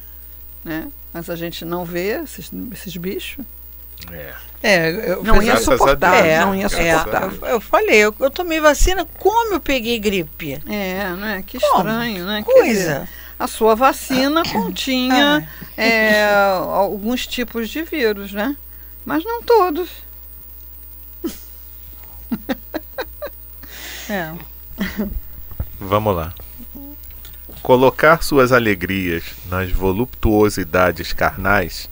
né? 0.65 0.91
Mas 1.13 1.29
a 1.29 1.35
gente 1.35 1.63
não 1.63 1.85
vê 1.85 2.21
esses, 2.21 2.51
esses 2.73 2.95
bichos. 2.97 3.43
É. 4.11 4.35
É, 4.63 5.11
eu, 5.13 5.23
Não 5.23 5.41
ia 5.41 5.57
suportar, 5.57 6.21
Deus, 6.21 6.39
não 6.45 6.55
ia 6.55 6.65
É, 6.65 6.69
suportar. 6.69 7.29
Deus. 7.29 7.41
eu, 7.51 7.59
falei, 7.61 7.97
eu, 7.97 8.15
eu 8.19 8.29
tomei 8.29 8.59
vacina, 8.59 9.05
como 9.17 9.55
eu 9.55 9.59
peguei 9.59 9.97
gripe? 9.99 10.61
É, 10.67 11.09
né? 11.13 11.43
Que 11.45 11.59
Como? 11.59 11.77
estranho, 11.77 12.25
né? 12.25 12.43
Quer 12.45 12.63
dizer, 12.63 12.85
Coisa. 12.85 13.09
a 13.39 13.47
sua 13.47 13.75
vacina 13.75 14.43
continha 14.51 15.49
é, 15.75 16.31
alguns 16.33 17.25
tipos 17.25 17.69
de 17.69 17.81
vírus, 17.83 18.31
né? 18.31 18.55
Mas 19.05 19.23
não 19.23 19.41
todos. 19.41 19.89
É. 24.09 24.33
Vamos 25.79 26.13
lá. 26.15 26.33
Colocar 27.61 28.21
suas 28.23 28.51
alegrias 28.51 29.23
nas 29.49 29.71
voluptuosidades 29.71 31.13
carnais 31.13 31.89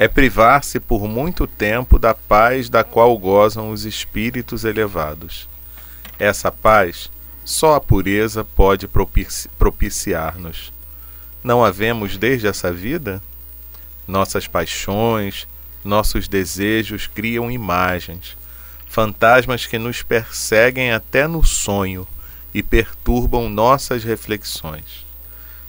é 0.00 0.08
privar-se 0.08 0.80
por 0.80 1.06
muito 1.06 1.46
tempo 1.46 1.98
da 1.98 2.14
paz 2.14 2.70
da 2.70 2.82
qual 2.82 3.18
gozam 3.18 3.70
os 3.70 3.84
espíritos 3.84 4.64
elevados. 4.64 5.46
Essa 6.18 6.50
paz 6.50 7.10
só 7.44 7.74
a 7.74 7.80
pureza 7.82 8.42
pode 8.42 8.88
propici- 8.88 9.46
propiciar-nos. 9.58 10.72
Não 11.44 11.62
havemos 11.62 12.16
desde 12.16 12.46
essa 12.46 12.72
vida? 12.72 13.22
Nossas 14.08 14.46
paixões, 14.46 15.46
nossos 15.84 16.26
desejos 16.26 17.06
criam 17.06 17.50
imagens, 17.50 18.38
fantasmas 18.88 19.66
que 19.66 19.78
nos 19.78 20.02
perseguem 20.02 20.92
até 20.92 21.26
no 21.26 21.44
sonho 21.44 22.08
e 22.54 22.62
perturbam 22.62 23.50
nossas 23.50 24.02
reflexões. 24.02 25.04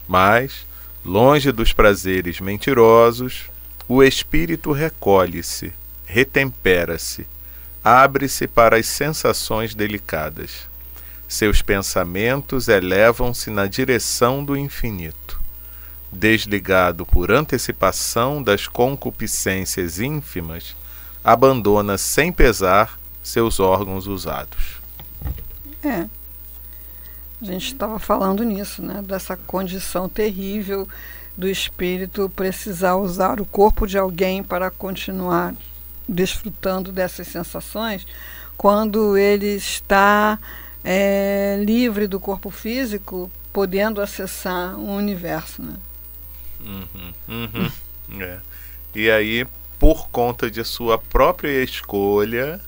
Mas, 0.08 0.64
longe 1.04 1.52
dos 1.52 1.74
prazeres 1.74 2.40
mentirosos, 2.40 3.51
o 3.88 4.02
espírito 4.02 4.72
recolhe-se, 4.72 5.72
retempera-se, 6.06 7.26
abre-se 7.82 8.46
para 8.46 8.76
as 8.76 8.86
sensações 8.86 9.74
delicadas. 9.74 10.68
Seus 11.28 11.62
pensamentos 11.62 12.68
elevam-se 12.68 13.50
na 13.50 13.66
direção 13.66 14.44
do 14.44 14.56
infinito. 14.56 15.40
Desligado 16.12 17.06
por 17.06 17.32
antecipação 17.32 18.42
das 18.42 18.68
concupiscências 18.68 19.98
ínfimas, 19.98 20.76
abandona 21.24 21.96
sem 21.96 22.30
pesar 22.30 22.98
seus 23.22 23.58
órgãos 23.58 24.06
usados. 24.06 24.80
É. 25.82 26.06
A 27.40 27.44
gente 27.44 27.72
estava 27.72 27.98
falando 27.98 28.44
nisso, 28.44 28.82
né? 28.82 29.02
Dessa 29.02 29.36
condição 29.36 30.08
terrível 30.08 30.86
do 31.36 31.48
espírito 31.48 32.30
precisar 32.34 32.96
usar 32.96 33.40
o 33.40 33.46
corpo 33.46 33.86
de 33.86 33.96
alguém 33.98 34.42
para 34.42 34.70
continuar 34.70 35.54
desfrutando 36.08 36.92
dessas 36.92 37.28
sensações, 37.28 38.06
quando 38.56 39.16
ele 39.16 39.46
está 39.46 40.38
é, 40.84 41.62
livre 41.64 42.06
do 42.06 42.20
corpo 42.20 42.50
físico, 42.50 43.30
podendo 43.52 44.00
acessar 44.00 44.74
o 44.78 44.94
universo, 44.94 45.62
né? 45.62 45.74
Uhum, 46.64 47.12
uhum, 47.28 47.70
é. 48.20 48.38
E 48.94 49.10
aí, 49.10 49.46
por 49.78 50.08
conta 50.08 50.50
de 50.50 50.62
sua 50.64 50.98
própria 50.98 51.62
escolha, 51.62 52.60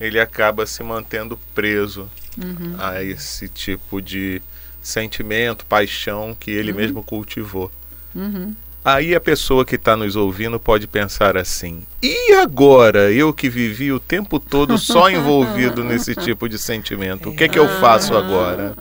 ele 0.00 0.18
acaba 0.18 0.66
se 0.66 0.82
mantendo 0.82 1.38
preso 1.54 2.08
Uhum. 2.38 2.76
a 2.78 3.02
esse 3.02 3.48
tipo 3.48 4.00
de 4.00 4.40
sentimento, 4.80 5.66
paixão 5.66 6.34
que 6.38 6.50
ele 6.50 6.72
mesmo 6.72 7.02
cultivou. 7.02 7.70
Uhum. 8.14 8.54
Aí 8.82 9.14
a 9.14 9.20
pessoa 9.20 9.64
que 9.64 9.74
está 9.76 9.94
nos 9.94 10.16
ouvindo 10.16 10.58
pode 10.58 10.86
pensar 10.86 11.36
assim: 11.36 11.82
e 12.02 12.32
agora 12.34 13.10
eu 13.12 13.32
que 13.32 13.48
vivi 13.50 13.92
o 13.92 14.00
tempo 14.00 14.40
todo 14.40 14.78
só 14.78 15.08
envolvido 15.12 15.84
nesse 15.84 16.14
tipo 16.14 16.48
de 16.48 16.58
sentimento, 16.58 17.28
o 17.28 17.34
que 17.34 17.44
é 17.44 17.48
que 17.48 17.58
eu 17.58 17.68
faço 17.80 18.16
agora? 18.16 18.74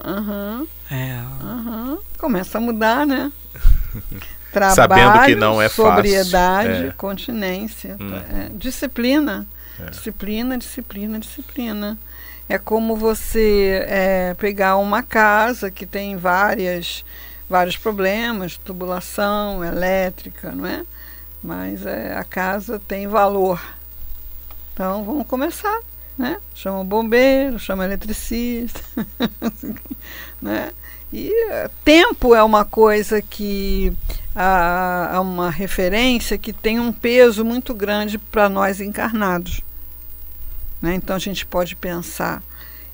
É. 0.89 1.19
aham. 1.43 1.97
Começa 2.17 2.57
a 2.57 2.61
mudar, 2.61 3.05
né? 3.05 3.31
Trabalho, 4.51 4.75
Sabendo 4.75 5.25
que 5.25 5.35
não 5.35 5.61
é 5.61 5.69
fácil. 5.69 5.83
sobriedade, 5.95 6.87
É. 6.87 6.93
continência, 6.97 7.95
Hum. 7.99 8.11
é, 8.15 8.49
disciplina, 8.53 9.45
É. 9.79 9.89
disciplina, 9.89 10.57
disciplina, 10.57 11.19
disciplina. 11.19 11.97
É 12.47 12.57
como 12.57 12.95
você 12.95 13.85
é, 13.87 14.33
pegar 14.39 14.77
uma 14.77 15.03
casa 15.03 15.69
que 15.69 15.85
tem 15.85 16.17
várias, 16.17 17.05
vários 17.49 17.75
problemas, 17.75 18.57
tubulação 18.57 19.63
elétrica, 19.65 20.51
não 20.51 20.65
é? 20.65 20.85
mas 21.43 21.85
é, 21.85 22.15
a 22.15 22.23
casa 22.23 22.79
tem 22.79 23.07
valor. 23.07 23.61
Então 24.73 25.03
vamos 25.03 25.27
começar, 25.27 25.79
né? 26.17 26.39
Chama 26.53 26.81
o 26.81 26.83
bombeiro, 26.83 27.59
chama 27.59 27.83
o 27.83 27.85
eletricista, 27.85 28.81
né? 30.41 30.71
E 31.11 31.29
uh, 31.29 31.69
tempo 31.83 32.35
é 32.35 32.43
uma 32.43 32.63
coisa 32.63 33.19
que 33.19 33.91
há, 34.35 35.15
há 35.15 35.21
uma 35.21 35.49
referência 35.49 36.37
que 36.37 36.53
tem 36.53 36.79
um 36.79 36.91
peso 36.91 37.43
muito 37.43 37.73
grande 37.73 38.19
para 38.19 38.47
nós 38.47 38.79
encarnados. 38.79 39.61
Né? 40.79 40.93
Então 40.93 41.15
a 41.15 41.19
gente 41.19 41.47
pode 41.47 41.75
pensar, 41.75 42.43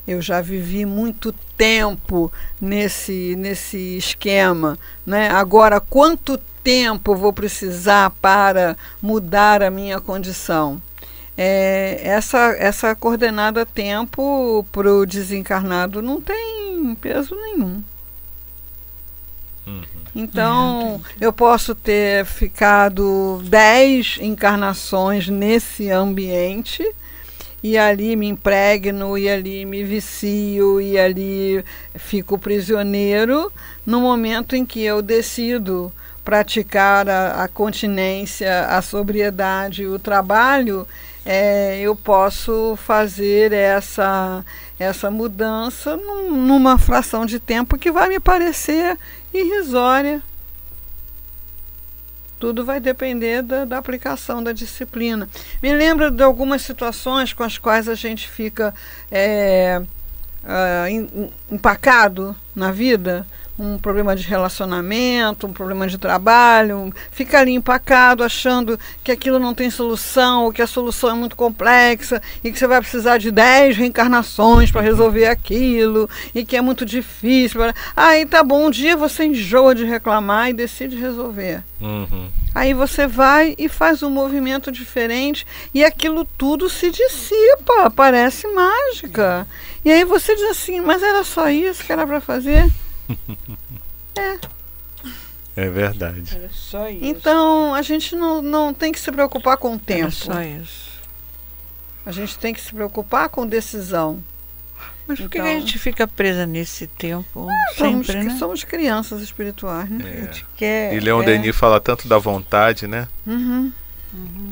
eu 0.07 0.21
já 0.21 0.41
vivi 0.41 0.85
muito 0.85 1.33
tempo 1.57 2.31
nesse, 2.59 3.35
nesse 3.35 3.97
esquema. 3.97 4.77
Né? 5.05 5.29
Agora, 5.29 5.79
quanto 5.79 6.37
tempo 6.63 7.11
eu 7.11 7.15
vou 7.15 7.33
precisar 7.33 8.09
para 8.21 8.77
mudar 9.01 9.63
a 9.63 9.71
minha 9.71 9.99
condição? 9.99 10.81
É, 11.37 11.99
essa, 12.01 12.55
essa 12.57 12.95
coordenada 12.95 13.65
tempo 13.65 14.65
para 14.71 14.93
o 14.93 15.05
desencarnado 15.05 16.01
não 16.01 16.21
tem 16.21 16.95
peso 17.01 17.35
nenhum. 17.35 17.83
Uhum. 19.67 19.83
Então, 20.15 21.01
eu 21.19 21.33
posso 21.33 21.75
ter 21.75 22.25
ficado 22.25 23.41
dez 23.43 24.17
encarnações 24.21 25.27
nesse 25.27 25.89
ambiente 25.91 26.87
e 27.65 27.79
ali 27.79 28.15
me 28.15 28.27
impregno, 28.27 29.17
e 29.17 29.27
ali 29.27 29.65
me 29.65 29.83
vicio, 29.83 30.79
e 30.79 30.99
ali 30.99 31.65
fico 31.95 32.37
prisioneiro, 32.37 33.51
no 33.83 33.99
momento 33.99 34.55
em 34.55 34.63
que 34.63 34.83
eu 34.83 35.01
decido 35.01 35.91
praticar 36.23 37.09
a, 37.09 37.43
a 37.43 37.47
continência, 37.47 38.67
a 38.67 38.83
sobriedade, 38.83 39.87
o 39.87 39.97
trabalho, 39.97 40.87
é, 41.25 41.79
eu 41.79 41.95
posso 41.95 42.77
fazer 42.85 43.51
essa, 43.51 44.45
essa 44.77 45.09
mudança 45.09 45.97
num, 45.97 46.29
numa 46.35 46.77
fração 46.77 47.25
de 47.25 47.39
tempo 47.39 47.79
que 47.79 47.91
vai 47.91 48.09
me 48.09 48.19
parecer 48.19 48.95
irrisória. 49.33 50.21
Tudo 52.45 52.63
vai 52.63 52.79
depender 52.79 53.41
da, 53.41 53.65
da 53.65 53.79
aplicação 53.79 54.43
da 54.43 54.51
disciplina. 54.51 55.27
Me 55.63 55.73
lembra 55.73 56.11
de 56.11 56.21
algumas 56.21 56.61
situações 56.61 57.33
com 57.33 57.41
as 57.41 57.57
quais 57.57 57.89
a 57.89 57.95
gente 57.95 58.29
fica 58.29 58.71
é, 59.09 59.81
uh, 60.43 61.31
empacado 61.51 62.35
na 62.55 62.71
vida 62.71 63.25
um 63.57 63.77
problema 63.77 64.15
de 64.15 64.23
relacionamento, 64.23 65.47
um 65.47 65.53
problema 65.53 65.87
de 65.87 65.97
trabalho, 65.97 66.93
fica 67.11 67.39
ali 67.39 67.53
empacado 67.53 68.23
achando 68.23 68.77
que 69.03 69.11
aquilo 69.11 69.39
não 69.39 69.53
tem 69.53 69.69
solução, 69.69 70.43
ou 70.43 70.51
que 70.51 70.61
a 70.61 70.67
solução 70.67 71.11
é 71.11 71.13
muito 71.13 71.35
complexa 71.35 72.21
e 72.43 72.51
que 72.51 72.59
você 72.59 72.67
vai 72.67 72.81
precisar 72.81 73.17
de 73.17 73.31
10 73.31 73.77
reencarnações 73.77 74.71
para 74.71 74.81
resolver 74.81 75.27
aquilo 75.27 76.09
e 76.33 76.43
que 76.43 76.57
é 76.57 76.61
muito 76.61 76.85
difícil. 76.85 77.61
Aí 77.95 78.25
tá 78.25 78.43
bom, 78.43 78.67
um 78.67 78.71
dia 78.71 78.97
você 78.97 79.25
enjoa 79.25 79.73
de 79.73 79.85
reclamar 79.85 80.49
e 80.49 80.53
decide 80.53 80.97
resolver. 80.97 81.63
Uhum. 81.79 82.27
Aí 82.53 82.73
você 82.73 83.07
vai 83.07 83.55
e 83.57 83.67
faz 83.69 84.03
um 84.03 84.09
movimento 84.09 84.71
diferente 84.71 85.45
e 85.73 85.83
aquilo 85.83 86.25
tudo 86.37 86.69
se 86.69 86.91
dissipa, 86.91 87.89
parece 87.89 88.47
mágica. 88.47 89.47
E 89.83 89.91
aí 89.91 90.03
você 90.03 90.35
diz 90.35 90.49
assim, 90.49 90.81
mas 90.81 91.03
era 91.03 91.23
só 91.23 91.49
isso 91.49 91.83
que 91.83 91.91
era 91.91 92.07
para 92.07 92.19
fazer? 92.19 92.69
É. 94.17 94.39
É 95.57 95.69
verdade. 95.69 96.35
Era 96.35 96.49
só 96.51 96.89
isso. 96.89 97.03
Então 97.03 97.73
a 97.73 97.81
gente 97.81 98.15
não, 98.15 98.41
não 98.41 98.73
tem 98.73 98.91
que 98.91 98.99
se 98.99 99.11
preocupar 99.11 99.57
com 99.57 99.75
o 99.75 99.79
tempo. 99.79 100.01
Era 100.03 100.11
só 100.11 100.41
isso. 100.41 100.91
A 102.05 102.11
gente 102.11 102.37
tem 102.37 102.53
que 102.53 102.61
se 102.61 102.73
preocupar 102.73 103.29
com 103.29 103.45
decisão. 103.47 104.21
Mas 105.07 105.19
por 105.19 105.29
que 105.29 105.37
Então- 105.37 105.49
a 105.49 105.59
gente 105.59 105.77
fica 105.77 106.07
presa 106.07 106.45
nesse 106.45 106.87
tempo? 106.87 107.47
Somos, 107.77 108.07
sempre, 108.07 108.23
né? 108.25 108.37
somos 108.39 108.63
crianças 108.63 109.21
espirituais, 109.21 109.89
né? 109.89 110.03
A 110.03 110.07
É. 110.09 110.21
gente 110.21 110.45
quer, 110.57 110.93
E 110.95 110.99
Leon 110.99 111.21
é, 111.21 111.25
Denis 111.25 111.55
fala 111.55 111.79
tanto 111.79 112.07
da 112.07 112.17
vontade, 112.17 112.87
né? 112.87 113.07
Uhum. 113.25 113.71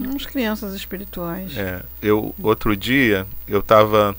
Somos 0.04 0.26
crianças 0.26 0.74
espirituais. 0.74 1.58
É, 1.58 1.82
eu 2.02 2.36
outro 2.42 2.76
dia 2.78 3.26
eu 3.48 3.60
estava 3.62 4.16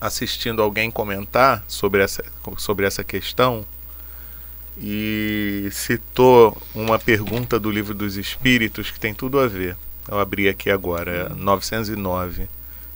assistindo 0.00 0.62
alguém 0.62 0.90
comentar 0.90 1.64
sobre 1.66 2.02
essa, 2.02 2.24
sobre 2.56 2.86
essa 2.86 3.02
questão 3.02 3.64
e 4.80 5.68
citou 5.72 6.56
uma 6.74 6.98
pergunta 6.98 7.58
do 7.58 7.70
livro 7.70 7.94
dos 7.94 8.16
Espíritos 8.16 8.90
que 8.90 9.00
tem 9.00 9.12
tudo 9.12 9.40
a 9.40 9.46
ver. 9.46 9.76
Eu 10.08 10.18
abri 10.18 10.48
aqui 10.48 10.70
agora, 10.70 11.28
é 11.30 11.34
909. 11.34 12.48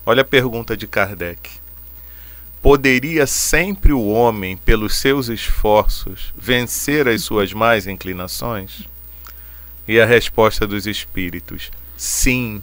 Olha 0.06 0.22
a 0.22 0.24
pergunta 0.24 0.76
de 0.76 0.86
Kardec. 0.86 1.50
Poderia 2.62 3.26
sempre 3.26 3.92
o 3.92 4.06
homem, 4.06 4.56
pelos 4.56 4.96
seus 4.96 5.28
esforços, 5.28 6.32
vencer 6.36 7.08
as 7.08 7.22
suas 7.22 7.52
más 7.52 7.88
inclinações? 7.88 8.86
E 9.86 10.00
a 10.00 10.06
resposta 10.06 10.64
dos 10.64 10.86
espíritos: 10.86 11.72
sim, 11.96 12.62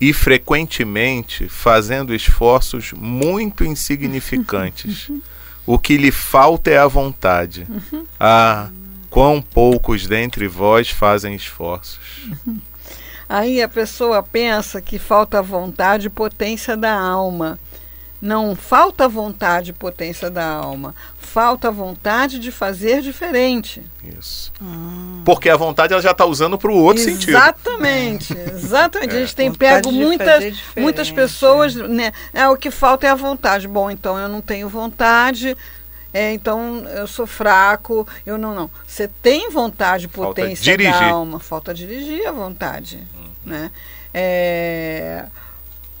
e 0.00 0.12
frequentemente 0.12 1.48
fazendo 1.48 2.14
esforços 2.14 2.92
muito 2.92 3.64
insignificantes. 3.64 5.10
O 5.66 5.78
que 5.78 5.96
lhe 5.96 6.10
falta 6.10 6.68
é 6.68 6.78
a 6.78 6.88
vontade. 6.88 7.64
Ah, 8.18 8.70
quão 9.08 9.40
poucos 9.40 10.04
dentre 10.04 10.48
vós 10.48 10.90
fazem 10.90 11.34
esforços. 11.34 12.00
Aí 13.28 13.62
a 13.62 13.68
pessoa 13.68 14.20
pensa 14.20 14.80
que 14.80 14.98
falta 14.98 15.40
vontade 15.40 16.08
e 16.08 16.10
potência 16.10 16.76
da 16.76 16.98
alma. 16.98 17.56
Não 18.20 18.56
falta 18.56 19.08
vontade 19.08 19.70
e 19.70 19.74
potência 19.74 20.28
da 20.28 20.44
alma. 20.44 20.92
Falta 21.32 21.70
vontade 21.70 22.40
de 22.40 22.50
fazer 22.50 23.00
diferente. 23.02 23.80
Isso. 24.18 24.52
Hum. 24.60 25.22
Porque 25.24 25.48
a 25.48 25.56
vontade 25.56 25.92
ela 25.92 26.02
já 26.02 26.10
está 26.10 26.24
usando 26.24 26.58
para 26.58 26.72
o 26.72 26.74
outro 26.74 27.04
sentido. 27.04 27.30
Exatamente. 27.30 28.36
Exatamente. 28.36 29.14
A 29.14 29.20
gente 29.20 29.36
tem 29.36 29.48
Vontade 29.50 29.82
pego 29.82 29.92
muitas, 29.92 30.58
muitas 30.76 31.08
pessoas, 31.12 31.76
né? 31.76 32.12
É, 32.34 32.48
o 32.48 32.56
que 32.56 32.68
falta 32.68 33.06
é 33.06 33.10
a 33.10 33.14
vontade. 33.14 33.68
Bom, 33.68 33.88
então 33.88 34.18
eu 34.18 34.28
não 34.28 34.40
tenho 34.40 34.68
vontade. 34.68 35.56
É, 36.12 36.32
então 36.32 36.84
eu 36.96 37.06
sou 37.06 37.28
fraco, 37.28 38.04
eu 38.26 38.36
não, 38.36 38.52
não. 38.52 38.68
Você 38.84 39.08
tem 39.22 39.50
vontade, 39.50 40.08
Falta 40.08 40.42
potência 40.42 40.76
da 40.76 40.82
dirigir. 40.82 41.12
alma, 41.12 41.38
falta 41.38 41.72
dirigir 41.72 42.26
a 42.26 42.32
vontade, 42.32 42.98
né? 43.44 43.70
É, 44.12 45.26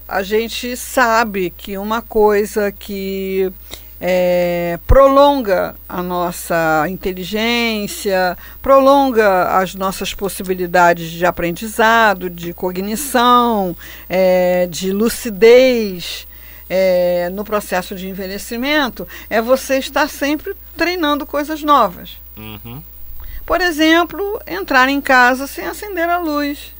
a 0.08 0.24
gente 0.24 0.76
sabe 0.76 1.50
que 1.50 1.78
uma 1.78 2.02
coisa 2.02 2.72
que 2.72 3.52
é, 4.00 4.78
prolonga 4.86 5.74
a 5.88 6.02
nossa 6.02 6.86
inteligência, 6.88 8.36
prolonga 8.62 9.58
as 9.58 9.74
nossas 9.74 10.14
possibilidades 10.14 11.10
de 11.10 11.26
aprendizado, 11.26 12.30
de 12.30 12.54
cognição, 12.54 13.76
é, 14.08 14.66
de 14.70 14.90
lucidez 14.92 16.26
é, 16.68 17.28
no 17.32 17.44
processo 17.44 17.94
de 17.94 18.08
envelhecimento, 18.08 19.06
é 19.28 19.40
você 19.42 19.78
estar 19.78 20.08
sempre 20.08 20.54
treinando 20.76 21.26
coisas 21.26 21.62
novas. 21.62 22.16
Uhum. 22.36 22.82
Por 23.44 23.60
exemplo, 23.60 24.40
entrar 24.46 24.88
em 24.88 25.00
casa 25.00 25.46
sem 25.46 25.66
acender 25.66 26.08
a 26.08 26.18
luz. 26.18 26.72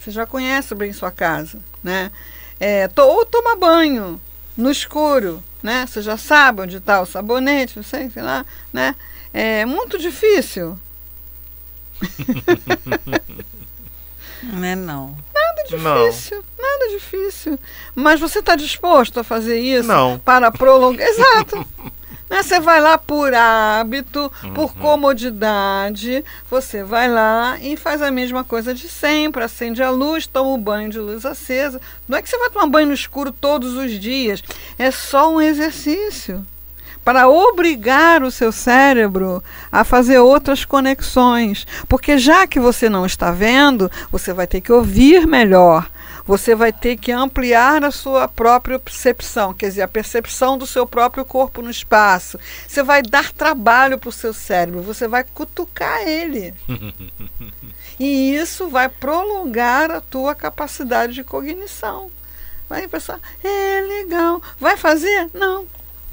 Você 0.00 0.10
já 0.10 0.24
conhece 0.24 0.74
bem 0.74 0.92
sua 0.94 1.10
casa, 1.10 1.58
né? 1.84 2.10
É, 2.58 2.88
to- 2.88 3.02
ou 3.02 3.24
tomar 3.26 3.56
banho 3.56 4.18
no 4.56 4.70
escuro, 4.70 5.42
né? 5.62 5.86
Você 5.86 6.02
já 6.02 6.16
sabe 6.16 6.62
onde 6.62 6.76
está 6.76 7.00
o 7.00 7.06
sabonete, 7.06 7.76
não 7.76 7.82
sei, 7.82 8.10
sei 8.10 8.22
lá, 8.22 8.44
né? 8.72 8.94
É 9.32 9.64
muito 9.64 9.98
difícil. 9.98 10.78
Não 14.42 14.64
é 14.64 14.74
não. 14.74 15.14
Não. 15.70 16.08
Difícil, 16.08 16.42
nada 16.58 16.88
difícil. 16.88 17.58
Mas 17.94 18.18
você 18.18 18.40
está 18.40 18.56
disposto 18.56 19.20
a 19.20 19.24
fazer 19.24 19.60
isso? 19.60 19.86
Não. 19.86 20.18
Para 20.18 20.50
prolongar. 20.50 21.06
Exato. 21.06 21.64
Né, 22.30 22.42
Você 22.44 22.60
vai 22.60 22.80
lá 22.80 22.96
por 22.96 23.34
hábito, 23.34 24.30
por 24.54 24.66
Uhum. 24.66 24.68
comodidade, 24.80 26.24
você 26.48 26.84
vai 26.84 27.08
lá 27.08 27.58
e 27.60 27.76
faz 27.76 28.00
a 28.00 28.10
mesma 28.10 28.44
coisa 28.44 28.72
de 28.72 28.88
sempre, 28.88 29.42
acende 29.42 29.82
a 29.82 29.90
luz, 29.90 30.26
toma 30.28 30.50
o 30.50 30.56
banho 30.58 30.88
de 30.88 30.98
luz 31.00 31.26
acesa. 31.26 31.80
Não 32.08 32.16
é 32.16 32.22
que 32.22 32.28
você 32.28 32.38
vai 32.38 32.48
tomar 32.50 32.68
banho 32.68 32.86
no 32.86 32.94
escuro 32.94 33.32
todos 33.32 33.74
os 33.74 33.92
dias, 33.98 34.42
é 34.78 34.90
só 34.92 35.32
um 35.34 35.40
exercício 35.40 36.46
para 37.04 37.28
obrigar 37.28 38.22
o 38.22 38.30
seu 38.30 38.52
cérebro 38.52 39.42
a 39.72 39.82
fazer 39.82 40.18
outras 40.20 40.64
conexões. 40.64 41.66
Porque 41.88 42.16
já 42.18 42.46
que 42.46 42.60
você 42.60 42.88
não 42.88 43.04
está 43.04 43.32
vendo, 43.32 43.90
você 44.12 44.32
vai 44.32 44.46
ter 44.46 44.60
que 44.60 44.70
ouvir 44.72 45.26
melhor. 45.26 45.90
Você 46.24 46.54
vai 46.54 46.72
ter 46.72 46.96
que 46.96 47.12
ampliar 47.12 47.84
a 47.84 47.90
sua 47.90 48.28
própria 48.28 48.78
percepção, 48.78 49.54
quer 49.54 49.68
dizer, 49.68 49.82
a 49.82 49.88
percepção 49.88 50.56
do 50.56 50.66
seu 50.66 50.86
próprio 50.86 51.24
corpo 51.24 51.62
no 51.62 51.70
espaço. 51.70 52.38
Você 52.66 52.82
vai 52.82 53.02
dar 53.02 53.32
trabalho 53.32 53.98
para 53.98 54.08
o 54.08 54.12
seu 54.12 54.32
cérebro, 54.32 54.82
você 54.82 55.08
vai 55.08 55.24
cutucar 55.24 56.06
ele. 56.06 56.54
e 57.98 58.34
isso 58.34 58.68
vai 58.68 58.88
prolongar 58.88 59.90
a 59.90 60.00
tua 60.00 60.34
capacidade 60.34 61.14
de 61.14 61.24
cognição. 61.24 62.10
Vai 62.68 62.86
pensar, 62.86 63.18
é 63.42 63.80
legal. 63.80 64.40
Vai 64.58 64.76
fazer? 64.76 65.28
Não. 65.34 65.66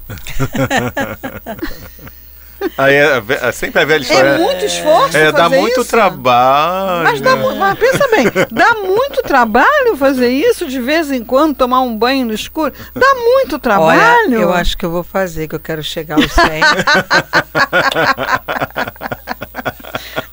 Aí 2.76 2.94
é, 2.94 3.22
é, 3.42 3.52
sempre 3.52 3.82
a 3.82 3.84
velha 3.84 4.02
história. 4.02 4.28
É 4.30 4.38
muito 4.38 4.64
esforço. 4.64 5.16
É, 5.16 5.30
dá 5.30 5.48
muito 5.48 5.80
isso. 5.80 5.90
trabalho. 5.90 7.04
Mas, 7.04 7.20
dá, 7.20 7.36
mas 7.36 7.78
pensa 7.78 8.08
bem, 8.08 8.24
dá 8.50 8.74
muito 8.74 9.22
trabalho 9.22 9.96
fazer 9.96 10.30
isso 10.30 10.66
de 10.66 10.80
vez 10.80 11.10
em 11.10 11.24
quando, 11.24 11.56
tomar 11.56 11.80
um 11.80 11.96
banho 11.96 12.26
no 12.26 12.34
escuro. 12.34 12.72
Dá 12.94 13.14
muito 13.14 13.58
trabalho. 13.58 14.00
Olha, 14.26 14.34
eu 14.36 14.52
acho 14.52 14.76
que 14.76 14.84
eu 14.84 14.90
vou 14.90 15.04
fazer, 15.04 15.48
que 15.48 15.54
eu 15.54 15.60
quero 15.60 15.82
chegar 15.82 16.16
aos 16.16 16.32
100. 16.32 16.60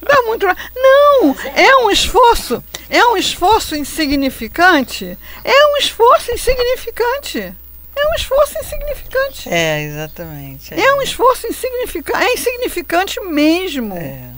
Dá 0.02 0.22
muito 0.24 0.40
tra- 0.42 0.56
Não, 0.76 1.36
é 1.56 1.76
um 1.78 1.90
esforço. 1.92 2.64
É 2.90 3.04
um 3.06 3.18
esforço 3.18 3.76
insignificante. 3.76 5.18
É 5.44 5.68
um 5.74 5.78
esforço 5.78 6.32
insignificante. 6.32 7.54
É 7.96 8.08
um 8.08 8.14
esforço 8.16 8.58
insignificante. 8.60 9.50
é, 9.50 9.84
exatamente. 9.84 10.74
É 10.74 10.94
um 10.96 11.02
esforço 11.02 11.48
insignificante. 11.48 12.24
É 12.24 12.34
insignificante 12.34 13.20
mesmo. 13.22 13.96
É. 13.96 14.32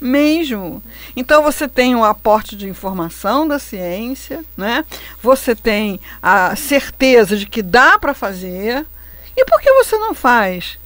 mesmo. 0.00 0.82
Então 1.16 1.42
você 1.42 1.66
tem 1.68 1.94
o 1.94 2.04
aporte 2.04 2.56
de 2.56 2.68
informação 2.68 3.46
da 3.46 3.58
ciência, 3.58 4.44
né? 4.56 4.84
Você 5.22 5.54
tem 5.54 6.00
a 6.22 6.54
certeza 6.56 7.36
de 7.36 7.46
que 7.46 7.62
dá 7.62 7.98
para 7.98 8.14
fazer. 8.14 8.86
E 9.36 9.44
por 9.44 9.60
que 9.60 9.72
você 9.72 9.96
não 9.98 10.14
faz? 10.14 10.78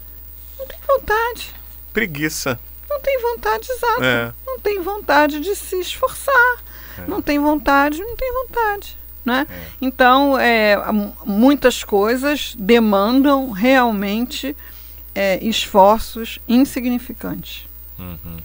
Não 0.58 0.66
tem 0.66 0.78
vontade. 0.86 1.54
Preguiça. 1.92 2.58
Não 2.88 3.00
tem 3.00 3.20
vontade 3.20 3.70
exata. 3.70 4.04
É. 4.04 4.32
Não 4.46 4.58
tem 4.58 4.80
vontade 4.80 5.40
de 5.40 5.54
se 5.54 5.78
esforçar. 5.80 6.62
Não 7.06 7.22
tem 7.22 7.38
vontade, 7.38 8.00
não 8.00 8.16
tem 8.16 8.32
vontade. 8.32 8.96
Né? 9.24 9.46
Então, 9.80 10.38
é, 10.38 10.76
muitas 11.26 11.84
coisas 11.84 12.54
demandam 12.58 13.50
realmente 13.50 14.56
é, 15.14 15.38
esforços 15.44 16.38
insignificantes. 16.48 17.66
Uhum. 17.98 18.36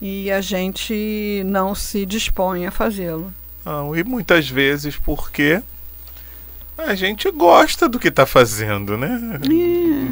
E 0.00 0.30
a 0.30 0.40
gente 0.40 1.42
não 1.44 1.74
se 1.74 2.06
dispõe 2.06 2.66
a 2.66 2.70
fazê-lo. 2.70 3.32
Não, 3.64 3.96
e 3.96 4.04
muitas 4.04 4.48
vezes 4.48 4.96
porque 4.96 5.60
a 6.76 6.94
gente 6.94 7.28
gosta 7.32 7.88
do 7.88 7.98
que 7.98 8.06
está 8.06 8.24
fazendo, 8.24 8.96
né? 8.96 9.40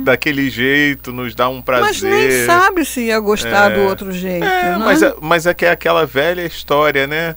Daquele 0.02 0.50
jeito, 0.50 1.12
nos 1.12 1.34
dá 1.34 1.48
um 1.48 1.62
prazer. 1.62 1.86
Mas 1.86 2.02
nem 2.02 2.44
sabe 2.44 2.84
se 2.84 3.02
ia 3.02 3.20
gostar 3.20 3.70
É. 3.70 3.74
do 3.76 3.82
outro 3.82 4.10
jeito. 4.10 4.44
É, 4.44 4.72
né? 4.72 4.78
mas, 4.78 5.02
é, 5.02 5.14
mas 5.20 5.46
é 5.46 5.54
que 5.54 5.64
é 5.64 5.70
aquela 5.70 6.04
velha 6.04 6.44
história, 6.44 7.06
né? 7.06 7.36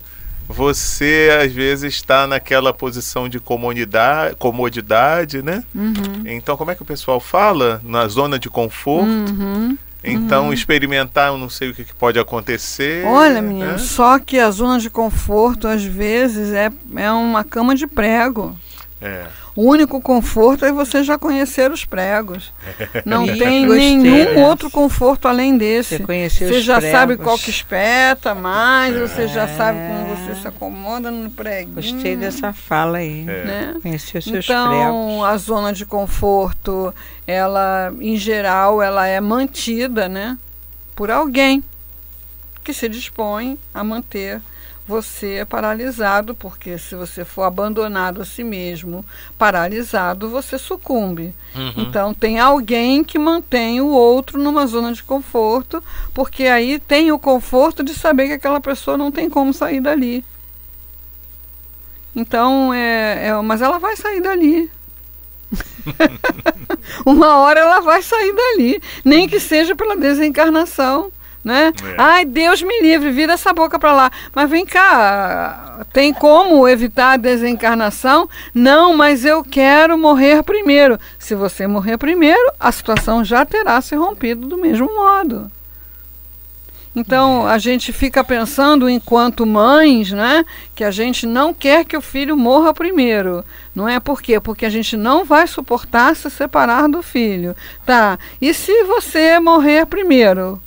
Você 0.49 1.29
às 1.41 1.53
vezes 1.53 1.93
está 1.93 2.25
naquela 2.25 2.73
posição 2.73 3.29
de 3.29 3.39
comodidade, 3.39 4.35
comodidade, 4.35 5.43
né? 5.43 5.63
Uhum. 5.75 6.23
Então, 6.25 6.57
como 6.57 6.71
é 6.71 6.75
que 6.75 6.81
o 6.81 6.85
pessoal 6.85 7.19
fala? 7.19 7.79
Na 7.83 8.07
zona 8.07 8.39
de 8.39 8.49
conforto. 8.49 9.07
Uhum. 9.07 9.77
Então, 10.03 10.51
experimentar, 10.51 11.27
eu 11.27 11.37
não 11.37 11.49
sei 11.49 11.69
o 11.69 11.73
que, 11.73 11.83
que 11.83 11.93
pode 11.93 12.17
acontecer. 12.17 13.05
Olha, 13.05 13.41
menino, 13.41 13.73
né? 13.73 13.77
só 13.77 14.17
que 14.17 14.39
a 14.39 14.49
zona 14.49 14.79
de 14.79 14.89
conforto, 14.89 15.67
às 15.67 15.83
vezes, 15.83 16.51
é, 16.51 16.71
é 16.95 17.11
uma 17.11 17.43
cama 17.43 17.75
de 17.75 17.85
prego. 17.85 18.57
É. 18.99 19.27
O 19.59 19.63
único 19.63 19.99
conforto 19.99 20.63
é 20.63 20.71
você 20.71 21.03
já 21.03 21.17
conhecer 21.17 21.69
os 21.69 21.83
pregos. 21.83 22.49
Não 23.05 23.25
Ih, 23.27 23.37
tem 23.37 23.67
gostei 23.67 23.97
nenhum 23.97 24.41
outro 24.45 24.71
conforto 24.71 25.27
além 25.27 25.57
desse. 25.57 25.97
Você 25.97 26.03
conheceu 26.05 26.47
Você 26.47 26.59
os 26.59 26.63
já 26.63 26.77
pregos. 26.77 26.97
sabe 26.97 27.17
qual 27.17 27.37
que 27.37 27.49
espeta 27.49 28.33
mais, 28.33 28.95
você 28.95 29.27
já 29.27 29.43
É. 29.43 29.57
sabe 29.57 29.77
como 29.85 30.15
você 30.15 30.41
se 30.41 30.47
acomoda 30.47 31.11
no 31.11 31.29
prego. 31.29 31.73
Gostei 31.73 32.15
dessa 32.15 32.53
fala 32.53 32.99
aí. 32.99 33.25
É. 33.27 33.43
Né? 33.43 33.75
Conheceu 33.81 34.21
seus 34.21 34.45
Então, 34.45 34.69
pregos. 35.17 35.25
a 35.25 35.35
zona 35.37 35.73
de 35.73 35.85
conforto, 35.85 36.95
ela, 37.27 37.93
em 37.99 38.15
geral, 38.15 38.81
ela 38.81 39.07
é 39.07 39.19
mantida, 39.19 40.07
né, 40.07 40.37
por 40.95 41.11
alguém 41.11 41.61
que 42.63 42.71
se 42.73 42.87
dispõe 42.87 43.57
a 43.73 43.83
manter 43.83 44.41
você 44.89 45.45
paralisado, 45.47 46.33
porque 46.33 46.79
se 46.79 46.95
você 46.95 47.23
for 47.23 47.43
abandonado 47.43 48.23
a 48.23 48.25
si 48.25 48.43
mesmo, 48.43 49.05
paralisado, 49.37 50.27
você 50.27 50.57
sucumbe. 50.57 51.35
Uhum. 51.55 51.73
Então, 51.77 52.11
tem 52.11 52.39
alguém 52.39 53.03
que 53.03 53.19
mantém 53.19 53.79
o 53.81 53.89
outro 53.89 54.39
numa 54.41 54.65
zona 54.65 54.91
de 54.91 55.03
conforto, 55.03 55.83
porque 56.11 56.45
aí 56.45 56.79
tem 56.79 57.11
o 57.11 57.19
conforto 57.19 57.83
de 57.83 57.93
saber 57.93 58.27
que 58.27 58.33
aquela 58.33 58.59
pessoa 58.59 58.97
não 58.97 59.11
tem 59.11 59.29
como 59.29 59.53
sair 59.53 59.79
dali. 59.79 60.25
Então, 62.15 62.73
é, 62.73 63.27
é 63.27 63.41
mas 63.43 63.61
ela 63.61 63.77
vai 63.77 63.95
sair 63.95 64.21
dali. 64.21 64.71
Uma 67.05 67.37
hora 67.37 67.59
ela 67.59 67.79
vai 67.79 68.01
sair 68.01 68.33
dali, 68.33 68.81
nem 69.05 69.29
que 69.29 69.39
seja 69.39 69.75
pela 69.75 69.95
desencarnação, 69.95 71.11
né? 71.43 71.71
É. 71.83 71.95
Ai, 71.97 72.25
Deus 72.25 72.61
me 72.61 72.81
livre, 72.81 73.11
vira 73.11 73.33
essa 73.33 73.53
boca 73.53 73.79
para 73.79 73.93
lá. 73.93 74.11
Mas 74.33 74.49
vem 74.49 74.65
cá, 74.65 75.85
tem 75.93 76.13
como 76.13 76.67
evitar 76.67 77.13
a 77.13 77.17
desencarnação? 77.17 78.29
Não, 78.53 78.95
mas 78.95 79.25
eu 79.25 79.43
quero 79.43 79.97
morrer 79.97 80.43
primeiro. 80.43 80.99
Se 81.17 81.35
você 81.35 81.67
morrer 81.67 81.97
primeiro, 81.97 82.51
a 82.59 82.71
situação 82.71 83.23
já 83.23 83.45
terá 83.45 83.81
se 83.81 83.95
rompido 83.95 84.47
do 84.47 84.57
mesmo 84.57 84.87
modo. 84.93 85.51
Então 86.95 87.47
a 87.47 87.57
gente 87.57 87.93
fica 87.93 88.23
pensando 88.23 88.89
enquanto 88.89 89.45
mães, 89.45 90.11
né, 90.11 90.43
que 90.75 90.83
a 90.83 90.91
gente 90.91 91.25
não 91.25 91.53
quer 91.53 91.85
que 91.85 91.95
o 91.95 92.01
filho 92.01 92.35
morra 92.35 92.73
primeiro. 92.73 93.45
Não 93.73 93.87
é 93.87 93.99
por 93.99 94.21
quê? 94.21 94.39
Porque 94.39 94.65
a 94.65 94.69
gente 94.69 94.97
não 94.97 95.23
vai 95.23 95.47
suportar 95.47 96.15
se 96.15 96.29
separar 96.29 96.89
do 96.89 97.01
filho. 97.01 97.55
Tá. 97.85 98.17
E 98.41 98.53
se 98.53 98.83
você 98.83 99.39
morrer 99.39 99.85
primeiro 99.85 100.59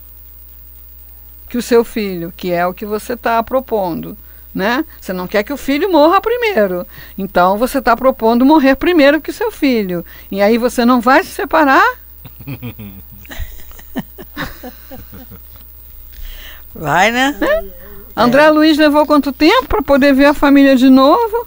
que 1.52 1.58
o 1.58 1.62
seu 1.62 1.84
filho, 1.84 2.32
que 2.34 2.50
é 2.50 2.66
o 2.66 2.72
que 2.72 2.86
você 2.86 3.12
está 3.12 3.42
propondo, 3.42 4.16
né? 4.54 4.86
Você 4.98 5.12
não 5.12 5.26
quer 5.26 5.42
que 5.42 5.52
o 5.52 5.56
filho 5.58 5.92
morra 5.92 6.18
primeiro. 6.18 6.86
Então 7.18 7.58
você 7.58 7.76
está 7.76 7.94
propondo 7.94 8.42
morrer 8.42 8.74
primeiro 8.74 9.20
que 9.20 9.28
o 9.28 9.34
seu 9.34 9.50
filho. 9.52 10.02
E 10.30 10.40
aí 10.40 10.56
você 10.56 10.86
não 10.86 10.98
vai 10.98 11.22
se 11.22 11.28
separar? 11.28 11.84
Vai, 16.74 17.10
né? 17.10 17.36
André 18.16 18.48
Luiz 18.48 18.78
levou 18.78 19.04
quanto 19.04 19.30
tempo 19.30 19.68
para 19.68 19.82
poder 19.82 20.14
ver 20.14 20.24
a 20.24 20.32
família 20.32 20.74
de 20.74 20.88
novo? 20.88 21.46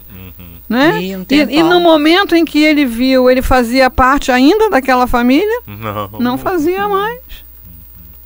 Né? 0.68 1.02
Ih, 1.02 1.16
um 1.16 1.26
E, 1.28 1.58
e 1.58 1.62
no 1.64 1.80
momento 1.80 2.36
em 2.36 2.44
que 2.44 2.62
ele 2.62 2.86
viu, 2.86 3.28
ele 3.28 3.42
fazia 3.42 3.90
parte 3.90 4.30
ainda 4.30 4.70
daquela 4.70 5.08
família? 5.08 5.62
Não. 5.66 6.10
Não 6.20 6.38
fazia 6.38 6.88
mais. 6.88 7.45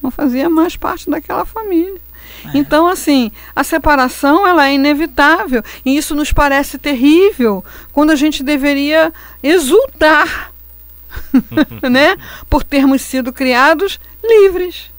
Não 0.02 0.10
fazia 0.10 0.48
mais 0.48 0.76
parte 0.76 1.08
daquela 1.10 1.44
família. 1.44 2.00
Então, 2.54 2.86
assim, 2.86 3.30
a 3.54 3.62
separação 3.62 4.46
ela 4.46 4.66
é 4.68 4.74
inevitável. 4.74 5.62
E 5.84 5.96
isso 5.96 6.14
nos 6.14 6.32
parece 6.32 6.78
terrível 6.78 7.62
quando 7.92 8.10
a 8.10 8.16
gente 8.16 8.42
deveria 8.42 9.12
exultar, 9.42 10.50
né? 11.90 12.16
Por 12.48 12.62
termos 12.62 13.02
sido 13.02 13.32
criados 13.32 14.00
livres 14.22 14.90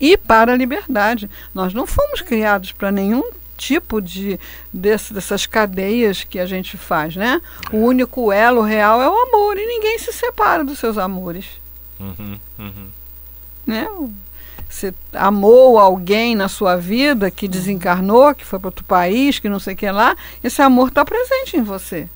e 0.00 0.16
para 0.18 0.52
a 0.52 0.56
liberdade. 0.56 1.30
Nós 1.54 1.72
não 1.72 1.86
fomos 1.86 2.20
criados 2.20 2.72
para 2.72 2.90
nenhum 2.92 3.22
tipo 3.56 4.02
de 4.02 4.38
desse- 4.70 5.14
dessas 5.14 5.46
cadeias 5.46 6.24
que 6.24 6.38
a 6.38 6.44
gente 6.44 6.76
faz, 6.76 7.16
né? 7.16 7.40
O 7.72 7.78
único 7.78 8.30
elo 8.30 8.60
real 8.60 9.00
é 9.00 9.08
o 9.08 9.16
amor 9.28 9.56
e 9.56 9.64
ninguém 9.66 9.98
se 9.98 10.12
separa 10.12 10.62
dos 10.62 10.78
seus 10.78 10.98
amores, 10.98 11.46
Uhum, 11.98 12.38
uhum. 12.58 12.86
né? 13.66 13.88
Você 14.68 14.92
amou 15.12 15.78
alguém 15.78 16.34
na 16.34 16.48
sua 16.48 16.76
vida 16.76 17.30
que 17.30 17.48
desencarnou, 17.48 18.34
que 18.34 18.44
foi 18.44 18.58
para 18.58 18.68
outro 18.68 18.84
país, 18.84 19.38
que 19.38 19.48
não 19.48 19.58
sei 19.60 19.74
o 19.74 19.76
que 19.76 19.90
lá, 19.90 20.16
esse 20.42 20.60
amor 20.60 20.88
está 20.88 21.04
presente 21.04 21.56
em 21.56 21.62
você. 21.62 22.08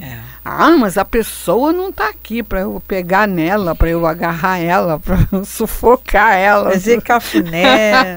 É. 0.00 0.18
Ah, 0.44 0.70
mas 0.78 0.96
a 0.96 1.04
pessoa 1.04 1.72
não 1.72 1.88
está 1.88 2.08
aqui 2.08 2.42
para 2.42 2.60
eu 2.60 2.80
pegar 2.86 3.26
nela, 3.26 3.74
para 3.74 3.88
eu 3.88 4.06
agarrar 4.06 4.58
ela, 4.58 4.98
para 5.00 5.16
sufocar 5.44 6.36
ela. 6.36 6.70
Fazer 6.70 7.00
cafuné. 7.02 8.16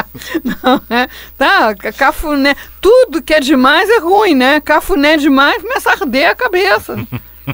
Não, 0.44 0.80
é? 0.88 1.08
Tá, 1.36 1.74
ca- 1.74 1.92
cafuné. 1.92 2.54
Tudo 2.80 3.20
que 3.22 3.34
é 3.34 3.40
demais 3.40 3.88
é 3.90 3.98
ruim, 3.98 4.34
né? 4.34 4.60
Cafuné 4.60 5.16
demais 5.18 5.60
começa 5.60 5.90
a 5.90 5.92
arder 5.94 6.30
a 6.30 6.34
cabeça. 6.34 6.96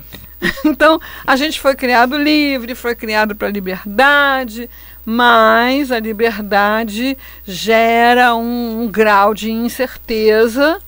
então, 0.65 1.01
a 1.27 1.35
gente 1.35 1.61
foi 1.61 1.75
criado 1.75 2.17
livre, 2.17 2.75
foi 2.75 2.95
criado 2.95 3.35
para 3.35 3.49
liberdade, 3.49 4.69
mas 5.05 5.91
a 5.91 5.99
liberdade 5.99 7.17
gera 7.45 8.35
um, 8.35 8.83
um 8.83 8.89
grau 8.89 9.35
de 9.35 9.51
incerteza 9.51 10.81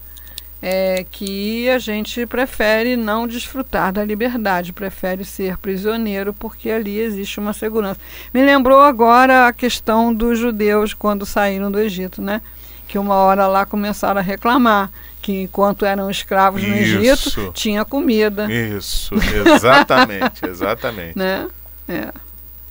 é 0.67 1.05
que 1.11 1.69
a 1.69 1.79
gente 1.79 2.25
prefere 2.25 2.97
não 2.97 3.27
desfrutar 3.27 3.93
da 3.93 4.03
liberdade, 4.03 4.73
prefere 4.73 5.23
ser 5.23 5.59
prisioneiro 5.59 6.33
porque 6.33 6.71
ali 6.71 6.99
existe 6.99 7.39
uma 7.39 7.53
segurança. 7.53 8.01
Me 8.33 8.43
lembrou 8.43 8.81
agora 8.81 9.47
a 9.47 9.53
questão 9.53 10.15
dos 10.15 10.39
judeus 10.39 10.95
quando 10.95 11.27
saíram 11.27 11.71
do 11.71 11.79
Egito, 11.79 12.23
né? 12.23 12.41
Que 12.89 12.99
uma 12.99 13.15
hora 13.17 13.47
lá 13.47 13.67
começaram 13.67 14.21
a 14.21 14.23
reclamar 14.23 14.91
que 15.21 15.43
enquanto 15.43 15.85
eram 15.85 16.11
escravos 16.11 16.63
no 16.63 16.75
Isso. 16.75 17.39
Egito 17.39 17.53
tinha 17.53 17.85
comida, 17.85 18.51
Isso, 18.51 19.15
exatamente, 19.55 20.45
exatamente. 20.49 21.19
né? 21.19 21.47
É. 21.87 22.09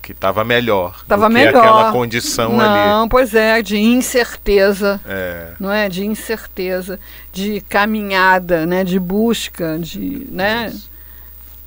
Que 0.03 0.11
estava 0.11 0.43
melhor. 0.43 0.99
do 0.99 1.05
Tava 1.05 1.27
que 1.27 1.33
melhor. 1.33 1.57
aquela 1.57 1.91
condição 1.93 2.59
ali. 2.59 2.89
Não, 2.89 3.07
pois 3.07 3.33
é, 3.33 3.61
de 3.61 3.77
incerteza. 3.77 4.99
É, 5.05 5.53
não 5.57 5.71
é? 5.71 5.87
De 5.87 6.05
incerteza, 6.05 6.99
de 7.31 7.61
caminhada, 7.61 8.65
né? 8.65 8.83
De 8.83 8.99
busca, 8.99 9.79
de, 9.79 10.27
né? 10.29 10.67
Isso. 10.67 10.91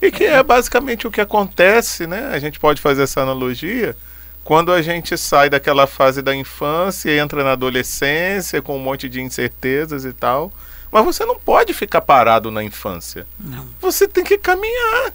E 0.02 0.10
que 0.10 0.24
é 0.24 0.42
basicamente 0.42 1.06
o 1.06 1.10
que 1.10 1.20
acontece, 1.20 2.06
né? 2.06 2.28
A 2.30 2.38
gente 2.38 2.60
pode 2.60 2.80
fazer 2.80 3.04
essa 3.04 3.22
analogia 3.22 3.96
quando 4.44 4.70
a 4.70 4.82
gente 4.82 5.16
sai 5.16 5.48
daquela 5.48 5.86
fase 5.86 6.20
da 6.20 6.36
infância 6.36 7.10
e 7.10 7.18
entra 7.18 7.42
na 7.42 7.52
adolescência 7.52 8.60
com 8.60 8.76
um 8.76 8.78
monte 8.78 9.08
de 9.08 9.22
incertezas 9.22 10.04
e 10.04 10.12
tal. 10.12 10.52
Mas 10.92 11.04
você 11.04 11.24
não 11.24 11.38
pode 11.38 11.72
ficar 11.72 12.02
parado 12.02 12.50
na 12.50 12.62
infância. 12.62 13.26
Não. 13.40 13.66
Você 13.80 14.06
tem 14.06 14.22
que 14.22 14.36
caminhar. 14.36 15.12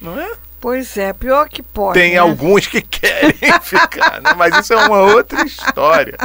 Não 0.00 0.20
é? 0.20 0.30
Pois 0.60 0.96
é, 0.96 1.12
pior 1.12 1.48
que 1.48 1.62
pode. 1.62 1.98
Tem 1.98 2.12
né? 2.12 2.18
alguns 2.18 2.66
que 2.66 2.80
querem 2.82 3.32
ficar, 3.62 4.20
né? 4.20 4.34
Mas 4.36 4.56
isso 4.58 4.72
é 4.72 4.86
uma 4.86 4.98
outra 5.02 5.44
história. 5.44 6.16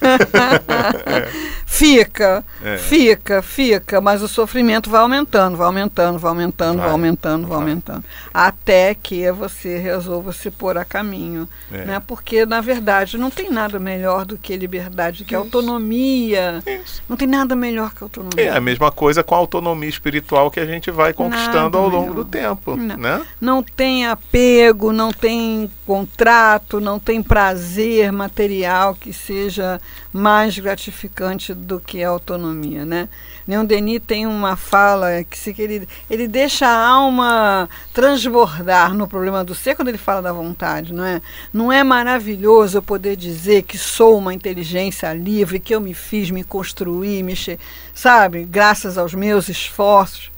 Fica, 1.66 2.44
É. 2.62 2.76
fica, 2.78 3.42
fica, 3.42 4.00
mas 4.00 4.22
o 4.22 4.28
sofrimento 4.28 4.88
vai 4.88 5.00
aumentando, 5.00 5.56
vai 5.56 5.66
aumentando, 5.66 6.18
vai 6.20 6.28
aumentando, 6.30 6.76
vai, 6.76 6.84
Vai, 6.84 6.92
aumentando, 6.92 7.40
vai, 7.48 7.50
vai. 7.50 7.58
aumentando. 7.58 8.04
Até 8.32 8.94
que 8.94 9.28
você 9.32 9.76
resolva 9.78 10.32
se 10.32 10.50
pôr 10.52 10.78
a 10.78 10.84
caminho. 10.84 11.48
É. 11.72 11.84
Né? 11.84 12.02
Porque, 12.06 12.46
na 12.46 12.60
verdade, 12.60 13.18
não 13.18 13.28
tem 13.28 13.50
nada 13.50 13.80
melhor 13.80 14.24
do 14.24 14.38
que 14.38 14.56
liberdade, 14.56 15.24
que 15.24 15.34
Isso. 15.34 15.42
autonomia. 15.42 16.62
Isso. 16.64 17.02
Não 17.08 17.16
tem 17.16 17.26
nada 17.26 17.56
melhor 17.56 17.92
que 17.92 18.04
autonomia. 18.04 18.44
É 18.44 18.50
a 18.56 18.60
mesma 18.60 18.92
coisa 18.92 19.24
com 19.24 19.34
a 19.34 19.38
autonomia 19.38 19.88
espiritual 19.88 20.50
que 20.52 20.60
a 20.60 20.66
gente 20.66 20.92
vai 20.92 21.12
conquistando 21.12 21.54
Nada 21.64 21.78
ao 21.78 21.88
longo 21.88 22.10
melhor. 22.10 22.14
do 22.14 22.24
tempo, 22.24 22.76
Não. 22.76 22.96
né? 22.96 23.26
não 23.40 23.63
tem 23.72 24.06
apego, 24.06 24.92
não 24.92 25.12
tem 25.12 25.70
contrato, 25.86 26.80
não 26.80 26.98
tem 26.98 27.22
prazer 27.22 28.12
material 28.12 28.94
que 28.94 29.12
seja 29.12 29.80
mais 30.12 30.58
gratificante 30.58 31.52
do 31.52 31.80
que 31.80 32.02
a 32.02 32.08
autonomia, 32.08 32.84
né? 32.84 33.08
Leon 33.46 33.64
Denis 33.64 34.00
tem 34.06 34.26
uma 34.26 34.56
fala 34.56 35.22
que, 35.24 35.36
se, 35.38 35.52
que 35.52 35.60
ele, 35.60 35.88
ele 36.08 36.26
deixa 36.26 36.66
a 36.66 36.88
alma 36.88 37.68
transbordar 37.92 38.94
no 38.94 39.06
problema 39.06 39.44
do 39.44 39.54
ser 39.54 39.74
quando 39.76 39.88
ele 39.88 39.98
fala 39.98 40.22
da 40.22 40.32
vontade, 40.32 40.94
não 40.94 41.04
é? 41.04 41.20
Não 41.52 41.70
é 41.70 41.84
maravilhoso 41.84 42.78
eu 42.78 42.82
poder 42.82 43.16
dizer 43.16 43.62
que 43.62 43.76
sou 43.76 44.16
uma 44.16 44.32
inteligência 44.32 45.12
livre, 45.12 45.60
que 45.60 45.74
eu 45.74 45.80
me 45.80 45.92
fiz, 45.92 46.30
me 46.30 46.42
construí, 46.42 47.22
me 47.22 47.36
che... 47.36 47.58
sabe, 47.94 48.44
graças 48.44 48.96
aos 48.96 49.12
meus 49.12 49.48
esforços, 49.48 50.30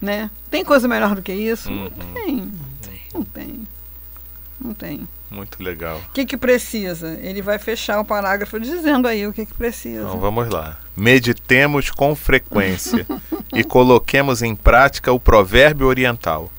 né? 0.00 0.30
Tem 0.50 0.64
coisa 0.64 0.86
melhor 0.86 1.14
do 1.14 1.22
que 1.22 1.32
isso? 1.32 1.70
Uhum. 1.70 1.90
Não 1.96 2.14
tem. 2.14 2.52
Não 3.14 3.22
tem. 3.24 3.68
Não 4.60 4.74
tem. 4.74 5.08
Muito 5.30 5.62
legal. 5.62 5.98
O 6.08 6.12
que, 6.12 6.24
que 6.24 6.36
precisa? 6.36 7.18
Ele 7.20 7.42
vai 7.42 7.58
fechar 7.58 8.00
o 8.00 8.04
parágrafo 8.04 8.60
dizendo 8.60 9.08
aí 9.08 9.26
o 9.26 9.32
que, 9.32 9.44
que 9.44 9.54
precisa. 9.54 10.02
Então 10.02 10.20
vamos 10.20 10.48
lá. 10.48 10.78
Meditemos 10.96 11.90
com 11.90 12.14
frequência 12.14 13.06
e 13.52 13.62
coloquemos 13.64 14.42
em 14.42 14.54
prática 14.54 15.12
o 15.12 15.20
provérbio 15.20 15.86
oriental. 15.86 16.50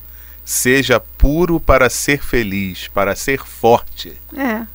Seja 0.44 1.00
puro 1.00 1.58
para 1.58 1.90
ser 1.90 2.22
feliz, 2.22 2.88
para 2.88 3.14
ser 3.16 3.40
forte. 3.44 4.16
É. 4.36 4.66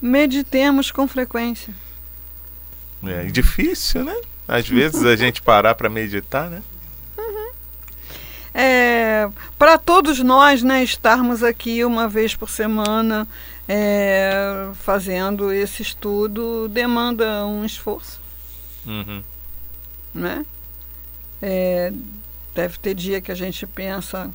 Meditemos 0.00 0.90
com 0.90 1.06
frequência. 1.06 1.74
É 3.04 3.24
difícil, 3.24 4.04
né? 4.04 4.16
Às 4.48 4.68
vezes 4.68 5.04
a 5.04 5.16
gente 5.16 5.42
parar 5.42 5.74
para 5.74 5.88
meditar, 5.88 6.48
né? 6.48 6.62
É, 8.58 9.28
Para 9.58 9.76
todos 9.76 10.18
nós, 10.20 10.62
né, 10.62 10.82
estarmos 10.82 11.42
aqui 11.42 11.84
uma 11.84 12.08
vez 12.08 12.34
por 12.34 12.48
semana 12.48 13.28
é, 13.68 14.70
fazendo 14.82 15.52
esse 15.52 15.82
estudo 15.82 16.66
demanda 16.68 17.44
um 17.44 17.66
esforço, 17.66 18.18
Uhum. 18.86 19.22
né? 20.14 20.46
É, 21.42 21.92
deve 22.54 22.78
ter 22.78 22.94
dia 22.94 23.20
que 23.20 23.30
a 23.30 23.34
gente 23.34 23.66
pensa, 23.66 24.30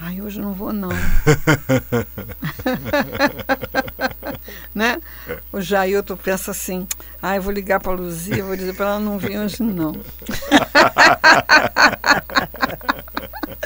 ai, 0.00 0.20
hoje 0.20 0.40
não 0.40 0.52
vou 0.52 0.72
não. 0.72 0.88
né? 4.74 5.00
O 5.52 5.60
Jailton 5.60 6.16
pensa 6.16 6.50
assim, 6.50 6.88
ai, 7.22 7.38
vou 7.38 7.52
ligar 7.52 7.78
para 7.78 7.92
a 7.92 7.94
Luzia, 7.94 8.42
vou 8.42 8.56
dizer 8.56 8.74
para 8.74 8.86
ela 8.86 8.98
não 8.98 9.16
vir 9.16 9.38
hoje 9.38 9.62
não. 9.62 9.94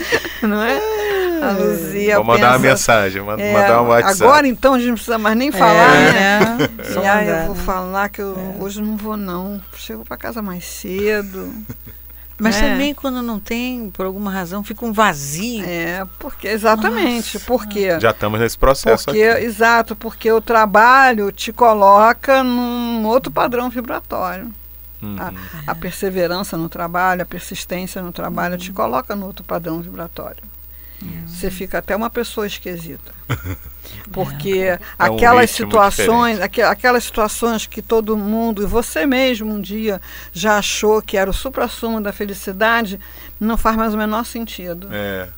não 0.42 0.62
é? 0.62 0.78
A 1.42 1.50
Luzia 1.52 2.16
Vou 2.16 2.24
mandar 2.24 2.48
uma 2.48 2.54
pensa, 2.54 2.68
mensagem, 2.68 3.22
ma- 3.22 3.34
é, 3.40 3.52
mandar 3.52 3.82
um 3.82 3.86
WhatsApp. 3.88 4.22
Agora 4.24 4.48
então 4.48 4.74
a 4.74 4.78
gente 4.78 4.88
não 4.88 4.94
precisa 4.94 5.18
mais 5.18 5.36
nem 5.36 5.52
falar, 5.52 5.94
É, 5.94 6.12
né? 6.12 6.58
Só 6.92 7.02
E 7.02 7.06
aí 7.06 7.28
eu 7.28 7.46
vou 7.46 7.54
né? 7.54 7.62
falar 7.62 8.08
que 8.08 8.20
eu 8.20 8.56
hoje 8.58 8.82
não 8.82 8.96
vou 8.96 9.16
não. 9.16 9.60
Chego 9.76 10.04
para 10.04 10.16
casa 10.16 10.42
mais 10.42 10.64
cedo. 10.64 11.52
Mas 12.40 12.56
É. 12.56 12.70
também 12.70 12.94
quando 12.94 13.20
não 13.20 13.40
tem, 13.40 13.90
por 13.90 14.06
alguma 14.06 14.30
razão, 14.30 14.62
fica 14.62 14.84
um 14.86 14.92
vazio. 14.92 15.64
É, 15.66 16.04
porque 16.20 16.46
exatamente, 16.46 17.34
Nossa. 17.34 17.46
porque 17.46 17.98
Já 17.98 18.10
estamos 18.10 18.38
nesse 18.38 18.56
processo 18.56 19.06
porque 19.06 19.22
aqui. 19.22 19.44
exato, 19.44 19.96
porque 19.96 20.30
o 20.30 20.40
trabalho 20.40 21.32
te 21.32 21.52
coloca 21.52 22.44
num 22.44 23.04
outro 23.06 23.32
padrão 23.32 23.68
vibratório. 23.68 24.52
Uhum. 25.00 25.16
A, 25.18 25.32
a 25.70 25.74
perseverança 25.74 26.56
no 26.56 26.68
trabalho, 26.68 27.22
a 27.22 27.26
persistência 27.26 28.02
no 28.02 28.12
trabalho 28.12 28.58
te 28.58 28.72
coloca 28.72 29.14
no 29.14 29.26
outro 29.26 29.44
padrão 29.44 29.80
vibratório. 29.80 30.42
Você 31.28 31.48
fica 31.48 31.78
até 31.78 31.94
uma 31.94 32.10
pessoa 32.10 32.46
esquisita. 32.46 33.12
Porque 34.10 34.72
um 34.72 34.78
aquelas 34.98 35.50
ritmo 35.52 35.66
situações, 35.66 36.40
aque- 36.40 36.60
aquelas 36.62 37.04
situações 37.04 37.66
que 37.66 37.80
todo 37.80 38.16
mundo, 38.16 38.62
e 38.62 38.66
você 38.66 39.06
mesmo 39.06 39.52
um 39.54 39.60
dia 39.60 40.00
já 40.32 40.58
achou 40.58 41.00
que 41.00 41.16
era 41.16 41.30
o 41.30 41.32
supra-sumo 41.32 42.00
da 42.00 42.12
felicidade, 42.12 42.98
não 43.38 43.56
faz 43.56 43.76
mais 43.76 43.94
o 43.94 43.96
menor 43.96 44.24
sentido. 44.26 44.88
É. 44.90 45.28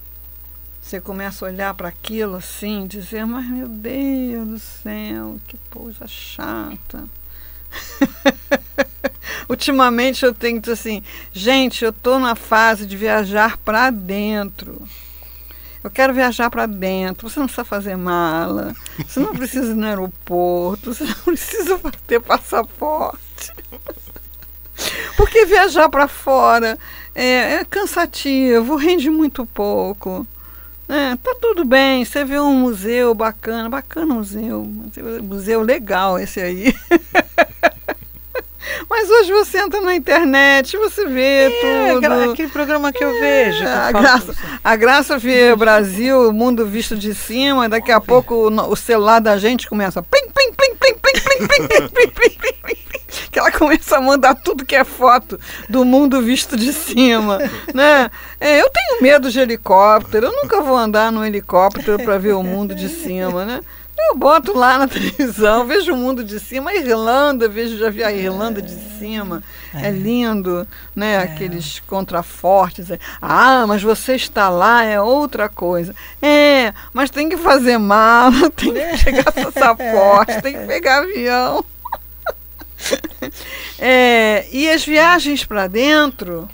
Você 0.81 0.99
começa 1.01 1.44
a 1.44 1.49
olhar 1.49 1.75
para 1.75 1.88
aquilo 1.88 2.37
assim, 2.37 2.87
dizer, 2.87 3.27
mas 3.27 3.46
meu 3.46 3.68
Deus 3.68 4.49
do 4.49 4.59
céu, 4.59 5.38
que 5.46 5.59
coisa 5.70 6.07
chata. 6.09 7.05
Ultimamente 9.51 10.25
eu 10.25 10.33
tenho 10.33 10.59
dito 10.59 10.71
assim, 10.71 11.03
gente, 11.33 11.85
eu 11.85 11.91
estou 11.91 12.21
na 12.21 12.37
fase 12.37 12.87
de 12.87 12.97
viajar 12.97 13.57
para 13.57 13.91
dentro. 13.91 14.81
Eu 15.83 15.91
quero 15.91 16.15
viajar 16.15 16.49
para 16.49 16.67
dentro. 16.67 17.29
Você 17.29 17.41
não 17.41 17.47
precisa 17.47 17.65
fazer 17.65 17.97
mala. 17.97 18.73
Você 19.05 19.19
não 19.19 19.35
precisa 19.35 19.73
ir 19.73 19.75
no 19.75 19.87
aeroporto. 19.87 20.95
Você 20.95 21.03
não 21.03 21.15
precisa 21.25 21.81
ter 22.07 22.21
passaporte. 22.21 23.53
Porque 25.17 25.45
viajar 25.47 25.89
para 25.89 26.07
fora 26.07 26.79
é, 27.13 27.55
é 27.55 27.65
cansativo, 27.65 28.77
rende 28.77 29.11
muito 29.11 29.45
pouco. 29.45 30.25
É, 30.89 31.17
tá 31.17 31.37
tudo 31.41 31.65
bem, 31.65 32.05
você 32.05 32.25
vê 32.25 32.39
um 32.39 32.55
museu 32.55 33.15
bacana, 33.15 33.69
bacana 33.69 34.15
museu, 34.15 34.65
museu 35.23 35.63
legal 35.63 36.21
esse 36.21 36.41
aí. 36.41 36.73
Mas 38.88 39.09
hoje 39.11 39.33
você 39.33 39.59
entra 39.59 39.80
na 39.80 39.94
internet, 39.94 40.76
você 40.76 41.06
vê 41.06 41.46
É, 41.62 41.94
tudo. 41.94 42.30
aquele 42.33 42.48
programa 42.48 42.92
que 42.92 43.02
eu 43.04 43.12
vejo. 43.20 43.59
que 43.61 43.64
a, 43.66 43.92
graça, 43.92 44.35
a 44.62 44.76
graça 44.76 45.18
vê 45.18 45.54
Brasil, 45.56 46.28
o 46.28 46.33
mundo 46.33 46.66
visto 46.66 46.96
de 46.96 47.14
cima, 47.14 47.68
daqui 47.68 47.92
a 47.92 48.00
pouco 48.00 48.35
o, 48.48 48.70
o 48.70 48.76
celular 48.76 49.20
da 49.20 49.37
gente 49.38 49.68
começa. 49.68 50.02
Plim, 50.02 50.28
plim, 50.33 50.52
plim, 50.52 50.74
plim, 50.76 50.94
plim, 50.94 51.20
plim, 51.20 51.46
plim, 51.48 51.68
plim, 51.68 51.88
plim, 51.88 52.09
plim, 52.09 52.30
plim, 52.38 52.54
plim, 52.62 52.76
que 53.30 53.38
ela 53.38 53.50
começa 53.52 53.96
a 53.96 54.00
mandar 54.00 54.35
tudo 54.35 54.64
que 54.64 54.74
é 54.76 54.85
foto 54.85 55.38
do 55.68 55.85
mundo 55.85 56.20
visto 56.22 56.56
de 56.56 56.72
cima, 56.72 57.38
né? 57.74 58.11
É, 58.40 58.61
eu 58.61 58.68
tenho 58.70 59.02
medo 59.02 59.30
de 59.30 59.38
helicóptero, 59.38 60.26
eu 60.26 60.33
nunca 60.42 60.61
vou 60.61 60.76
andar 60.76 61.11
num 61.12 61.24
helicóptero 61.24 61.98
para 62.02 62.18
ver 62.18 62.35
o 62.35 62.42
mundo 62.42 62.74
de 62.74 62.88
cima, 62.88 63.44
né? 63.44 63.61
Eu 64.09 64.17
boto 64.17 64.57
lá 64.57 64.79
na 64.79 64.89
televisão, 64.89 65.67
vejo 65.67 65.93
o 65.93 65.97
mundo 65.97 66.25
de 66.25 66.41
cima, 66.41 66.71
a 66.71 66.77
Irlanda, 66.77 67.49
vejo, 67.49 67.77
já 67.77 67.91
vi 67.91 68.03
a 68.03 68.13
Irlanda 68.13 68.61
de 68.63 68.73
cima, 68.99 69.43
é, 69.75 69.91
lindo, 69.91 70.67
né? 70.95 71.19
Aqueles 71.19 71.81
contrafortes. 71.81 72.89
Ah, 73.21 73.67
mas 73.67 73.83
você 73.83 74.15
está 74.15 74.49
lá, 74.49 74.83
é 74.85 75.01
outra 75.01 75.49
coisa. 75.49 75.95
É, 76.21 76.73
mas 76.93 77.11
tem 77.11 77.29
que 77.29 77.37
fazer 77.37 77.79
mala, 77.79 78.51
tem 78.57 78.73
que 78.73 79.05
pegar 79.05 79.33
passaporte, 79.33 80.43
tem 80.43 80.55
que 80.55 80.67
pegar 80.67 81.03
avião. 81.03 81.65
É, 83.79 84.47
e 84.53 84.69
as 84.71 84.85
viagens 84.85 85.45
para 85.45 85.67
dentro, 85.67 86.49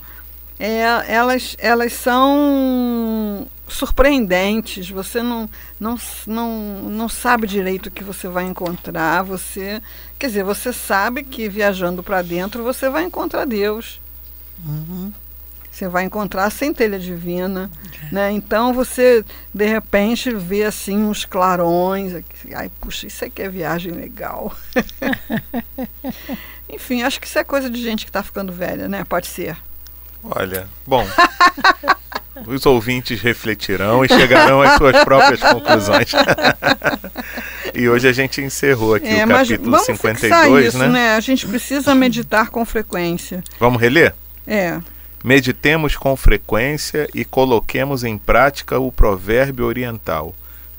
é, 0.59 0.81
elas, 1.09 1.57
elas 1.59 1.93
são 1.93 3.47
surpreendentes. 3.68 4.88
Você 4.90 5.22
não, 5.22 5.48
não, 5.79 5.98
não, 6.26 6.83
não 6.83 7.09
sabe 7.09 7.46
direito 7.46 7.87
o 7.87 7.90
que 7.90 8.05
você 8.05 8.29
vai 8.29 8.44
encontrar. 8.44 9.22
Você, 9.22 9.83
quer 10.18 10.29
dizer, 10.29 10.44
você 10.44 10.72
sabe 10.72 11.24
que 11.24 11.48
viajando 11.48 12.02
para 12.02 12.22
dentro 12.22 12.62
você 12.62 12.88
vai 12.88 13.05
encontrar 13.05 13.44
Deus. 13.44 14.00
Uhum. 14.64 15.12
Você 15.70 15.88
vai 15.88 16.05
encontrar 16.05 16.46
a 16.46 16.50
centelha 16.50 16.98
divina, 16.98 17.70
né? 18.11 18.33
Então 18.33 18.72
você 18.72 19.22
de 19.52 19.66
repente 19.66 20.35
vê 20.35 20.64
assim 20.64 20.96
uns 20.96 21.26
clarões, 21.26 22.14
ai 22.55 22.70
puxa, 22.81 23.07
isso 23.07 23.22
aqui 23.26 23.42
é 23.42 23.48
viagem 23.50 23.92
legal. 23.92 24.57
Enfim, 26.66 27.02
acho 27.02 27.20
que 27.20 27.26
isso 27.26 27.38
é 27.38 27.44
coisa 27.44 27.68
de 27.68 27.83
gente 27.83 28.07
que 28.07 28.11
está 28.11 28.22
ficando 28.22 28.55
velha, 28.55 28.88
né? 28.88 29.05
Pode 29.05 29.26
ser. 29.26 29.55
Olha, 30.24 30.66
bom. 30.87 31.07
os 32.46 32.66
ouvintes 32.66 33.20
refletirão 33.20 34.05
e 34.05 34.09
chegarão 34.09 34.61
às 34.62 34.77
suas 34.77 35.05
próprias 35.05 35.40
conclusões. 35.40 36.12
e 37.75 37.88
hoje 37.88 38.09
a 38.09 38.12
gente 38.12 38.40
encerrou 38.40 38.94
aqui 38.94 39.09
É, 39.09 39.25
o 39.25 39.29
capítulo 39.29 39.70
vamos 39.70 39.87
52, 39.87 40.66
isso, 40.66 40.79
né? 40.79 40.88
né? 40.88 41.14
A 41.14 41.20
gente 41.20 41.46
precisa 41.46 41.94
meditar 41.94 42.51
com 42.51 42.64
frequência. 42.64 43.42
Vamos 43.59 43.81
reler? 43.81 44.14
É, 44.46 44.79
Meditemos 45.27 45.96
com 45.96 46.14
frequência 46.14 47.09
e 47.12 47.25
coloquemos 47.25 48.05
em 48.05 48.16
prática 48.16 48.79
o 48.79 48.92
provérbio 48.92 49.66
oriental. 49.66 50.33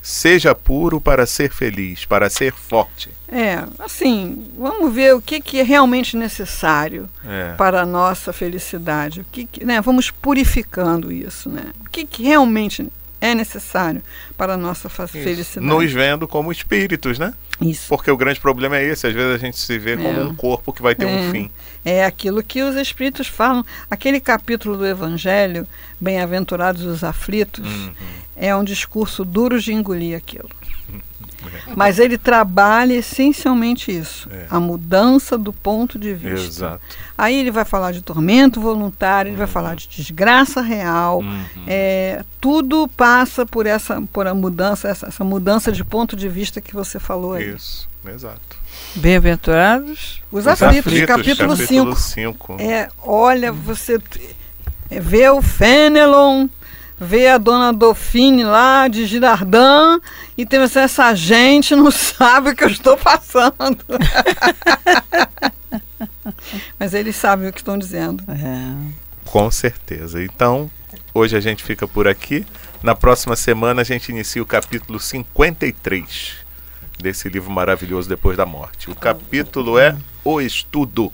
Seja 0.10 0.56
puro 0.56 1.02
para 1.02 1.26
ser 1.26 1.52
feliz, 1.52 2.06
para 2.06 2.30
ser 2.30 2.54
forte. 2.54 3.10
é, 3.30 3.62
assim, 3.80 4.48
vamos 4.58 4.93
ver 4.93 5.13
o 5.13 5.22
que, 5.22 5.41
que 5.41 5.60
é 5.60 5.63
realmente 5.63 6.15
necessário 6.15 7.10
É. 7.28 7.54
para 7.58 7.82
a 7.82 7.86
nossa 7.86 8.32
felicidade. 8.32 9.20
O 9.20 9.26
que, 9.30 9.46
que- 9.46 9.65
né? 9.65 9.82
Vamos 9.82 10.10
purificando 10.10 11.12
isso, 11.12 11.50
né? 11.50 11.63
O 11.86 11.89
que, 11.89 12.06
que 12.06 12.24
realmente 12.24 12.88
é 13.20 13.34
necessário 13.36 14.02
para 14.38 14.54
a 14.54 14.58
nossa 14.58 14.90
felicidade. 14.90 15.66
Nos 15.66 15.92
vendo 15.92 16.28
como 16.28 16.52
espíritos, 16.52 17.18
né? 17.18 17.34
Isso. 17.60 17.88
Porque 17.90 18.12
o 18.12 18.18
grande 18.18 18.40
problema 18.40 18.78
é 18.78 18.84
esse, 18.86 19.08
às 19.08 19.14
vezes 19.14 19.34
a 19.34 19.38
gente 19.38 19.58
se 19.58 19.78
vê 19.80 19.98
como 19.98 20.20
É. 20.20 20.24
um 20.24 20.36
corpo 20.36 20.72
que 20.72 20.82
vai 20.82 20.94
ter 20.94 21.06
um 21.06 21.30
É. 21.30 21.32
fim. 21.32 21.52
É 21.84 22.06
aquilo 22.06 22.44
que 22.44 22.62
os 22.62 22.76
espíritos 22.76 23.28
falam. 23.28 23.66
Aquele 23.90 24.20
capítulo 24.20 24.78
do 24.78 24.86
Evangelho, 24.86 25.68
Bem-aventurados 26.00 26.84
os 26.84 27.04
aflitos, 27.04 27.66
Uhum. 27.66 27.92
é 28.36 28.56
um 28.56 28.64
discurso 28.64 29.26
duro 29.26 29.60
de 29.60 29.74
engolir 29.74 30.16
aquilo. 30.16 30.50
Mas 31.76 32.00
ele 32.00 32.17
trabalha 32.17 32.93
essencialmente 32.93 33.91
isso, 33.91 34.30
É. 34.32 34.47
a 34.50 34.60
mudança 34.60 35.38
do 35.38 35.54
ponto 35.54 36.00
de 36.00 36.13
vista. 36.13 36.47
Exato. 36.47 36.82
Aí 37.17 37.36
ele 37.36 37.52
vai 37.52 37.65
falar 37.65 37.91
de 37.91 38.02
tormento 38.02 38.60
voluntário, 38.60 39.30
ele 39.30 39.38
vai 39.38 39.47
falar 39.47 39.76
de 39.76 39.88
desgraça 39.88 40.62
real. 40.62 41.19
Uhum. 41.19 41.45
É, 41.67 42.23
tudo 42.41 42.88
passa 42.88 43.45
por 43.45 43.65
essa 43.65 44.02
por 44.13 44.28
a 44.28 44.34
mudança, 44.34 44.88
essa, 44.88 45.08
essa 45.08 45.23
mudança 45.23 45.71
de 45.71 45.84
ponto 45.84 46.15
de 46.15 46.28
vista 46.30 46.62
que 46.62 46.73
você 46.73 47.00
falou 47.00 47.34
aí. 47.34 47.56
Isso, 47.56 47.88
exato. 48.08 48.58
Bem-aventurados. 48.95 50.21
Os, 50.32 50.41
Os 50.41 50.47
aflitos, 50.47 51.06
capítulo 51.06 51.56
5. 51.56 51.95
5. 51.95 52.58
É, 52.60 52.89
olha, 53.04 53.52
você 53.52 54.00
é, 54.89 55.00
vê 55.00 55.30
o 55.30 55.41
Fenelon, 55.41 56.47
vê 57.00 57.28
a 57.28 57.38
dona 57.38 57.72
Dauphine 57.72 58.44
lá 58.44 58.88
de 58.88 59.06
Girardin 59.06 60.02
e 60.38 60.46
tem 60.46 60.60
você, 60.60 60.80
essa 60.80 61.14
gente 61.14 61.76
não 61.76 61.92
sabe 61.92 62.52
o 62.52 62.56
que 62.56 62.64
eu 62.64 62.70
estou 62.70 62.98
passando. 62.98 63.84
Mas 66.80 66.94
eles 66.94 67.16
sabem 67.16 67.50
o 67.50 67.54
que 67.54 67.60
estão 67.60 67.78
dizendo. 67.78 68.24
É. 68.30 68.74
Com 69.26 69.50
certeza. 69.52 70.24
Então, 70.24 70.70
hoje 71.14 71.36
a 71.36 71.40
gente 71.40 71.64
fica 71.64 71.88
por 71.88 72.08
aqui. 72.08 72.46
Na 72.82 72.96
próxima 72.96 73.36
semana 73.36 73.82
a 73.82 73.86
gente 73.86 74.10
inicia 74.10 74.42
o 74.42 74.46
capítulo 74.46 75.00
53 75.00 76.48
desse 77.00 77.30
livro 77.30 77.52
maravilhoso 77.52 78.10
Depois 78.10 78.38
da 78.38 78.46
Morte. 78.46 78.90
O 78.90 78.96
capítulo 78.96 79.78
é 79.78 79.96
O 80.24 80.42
Estudo. 80.42 81.12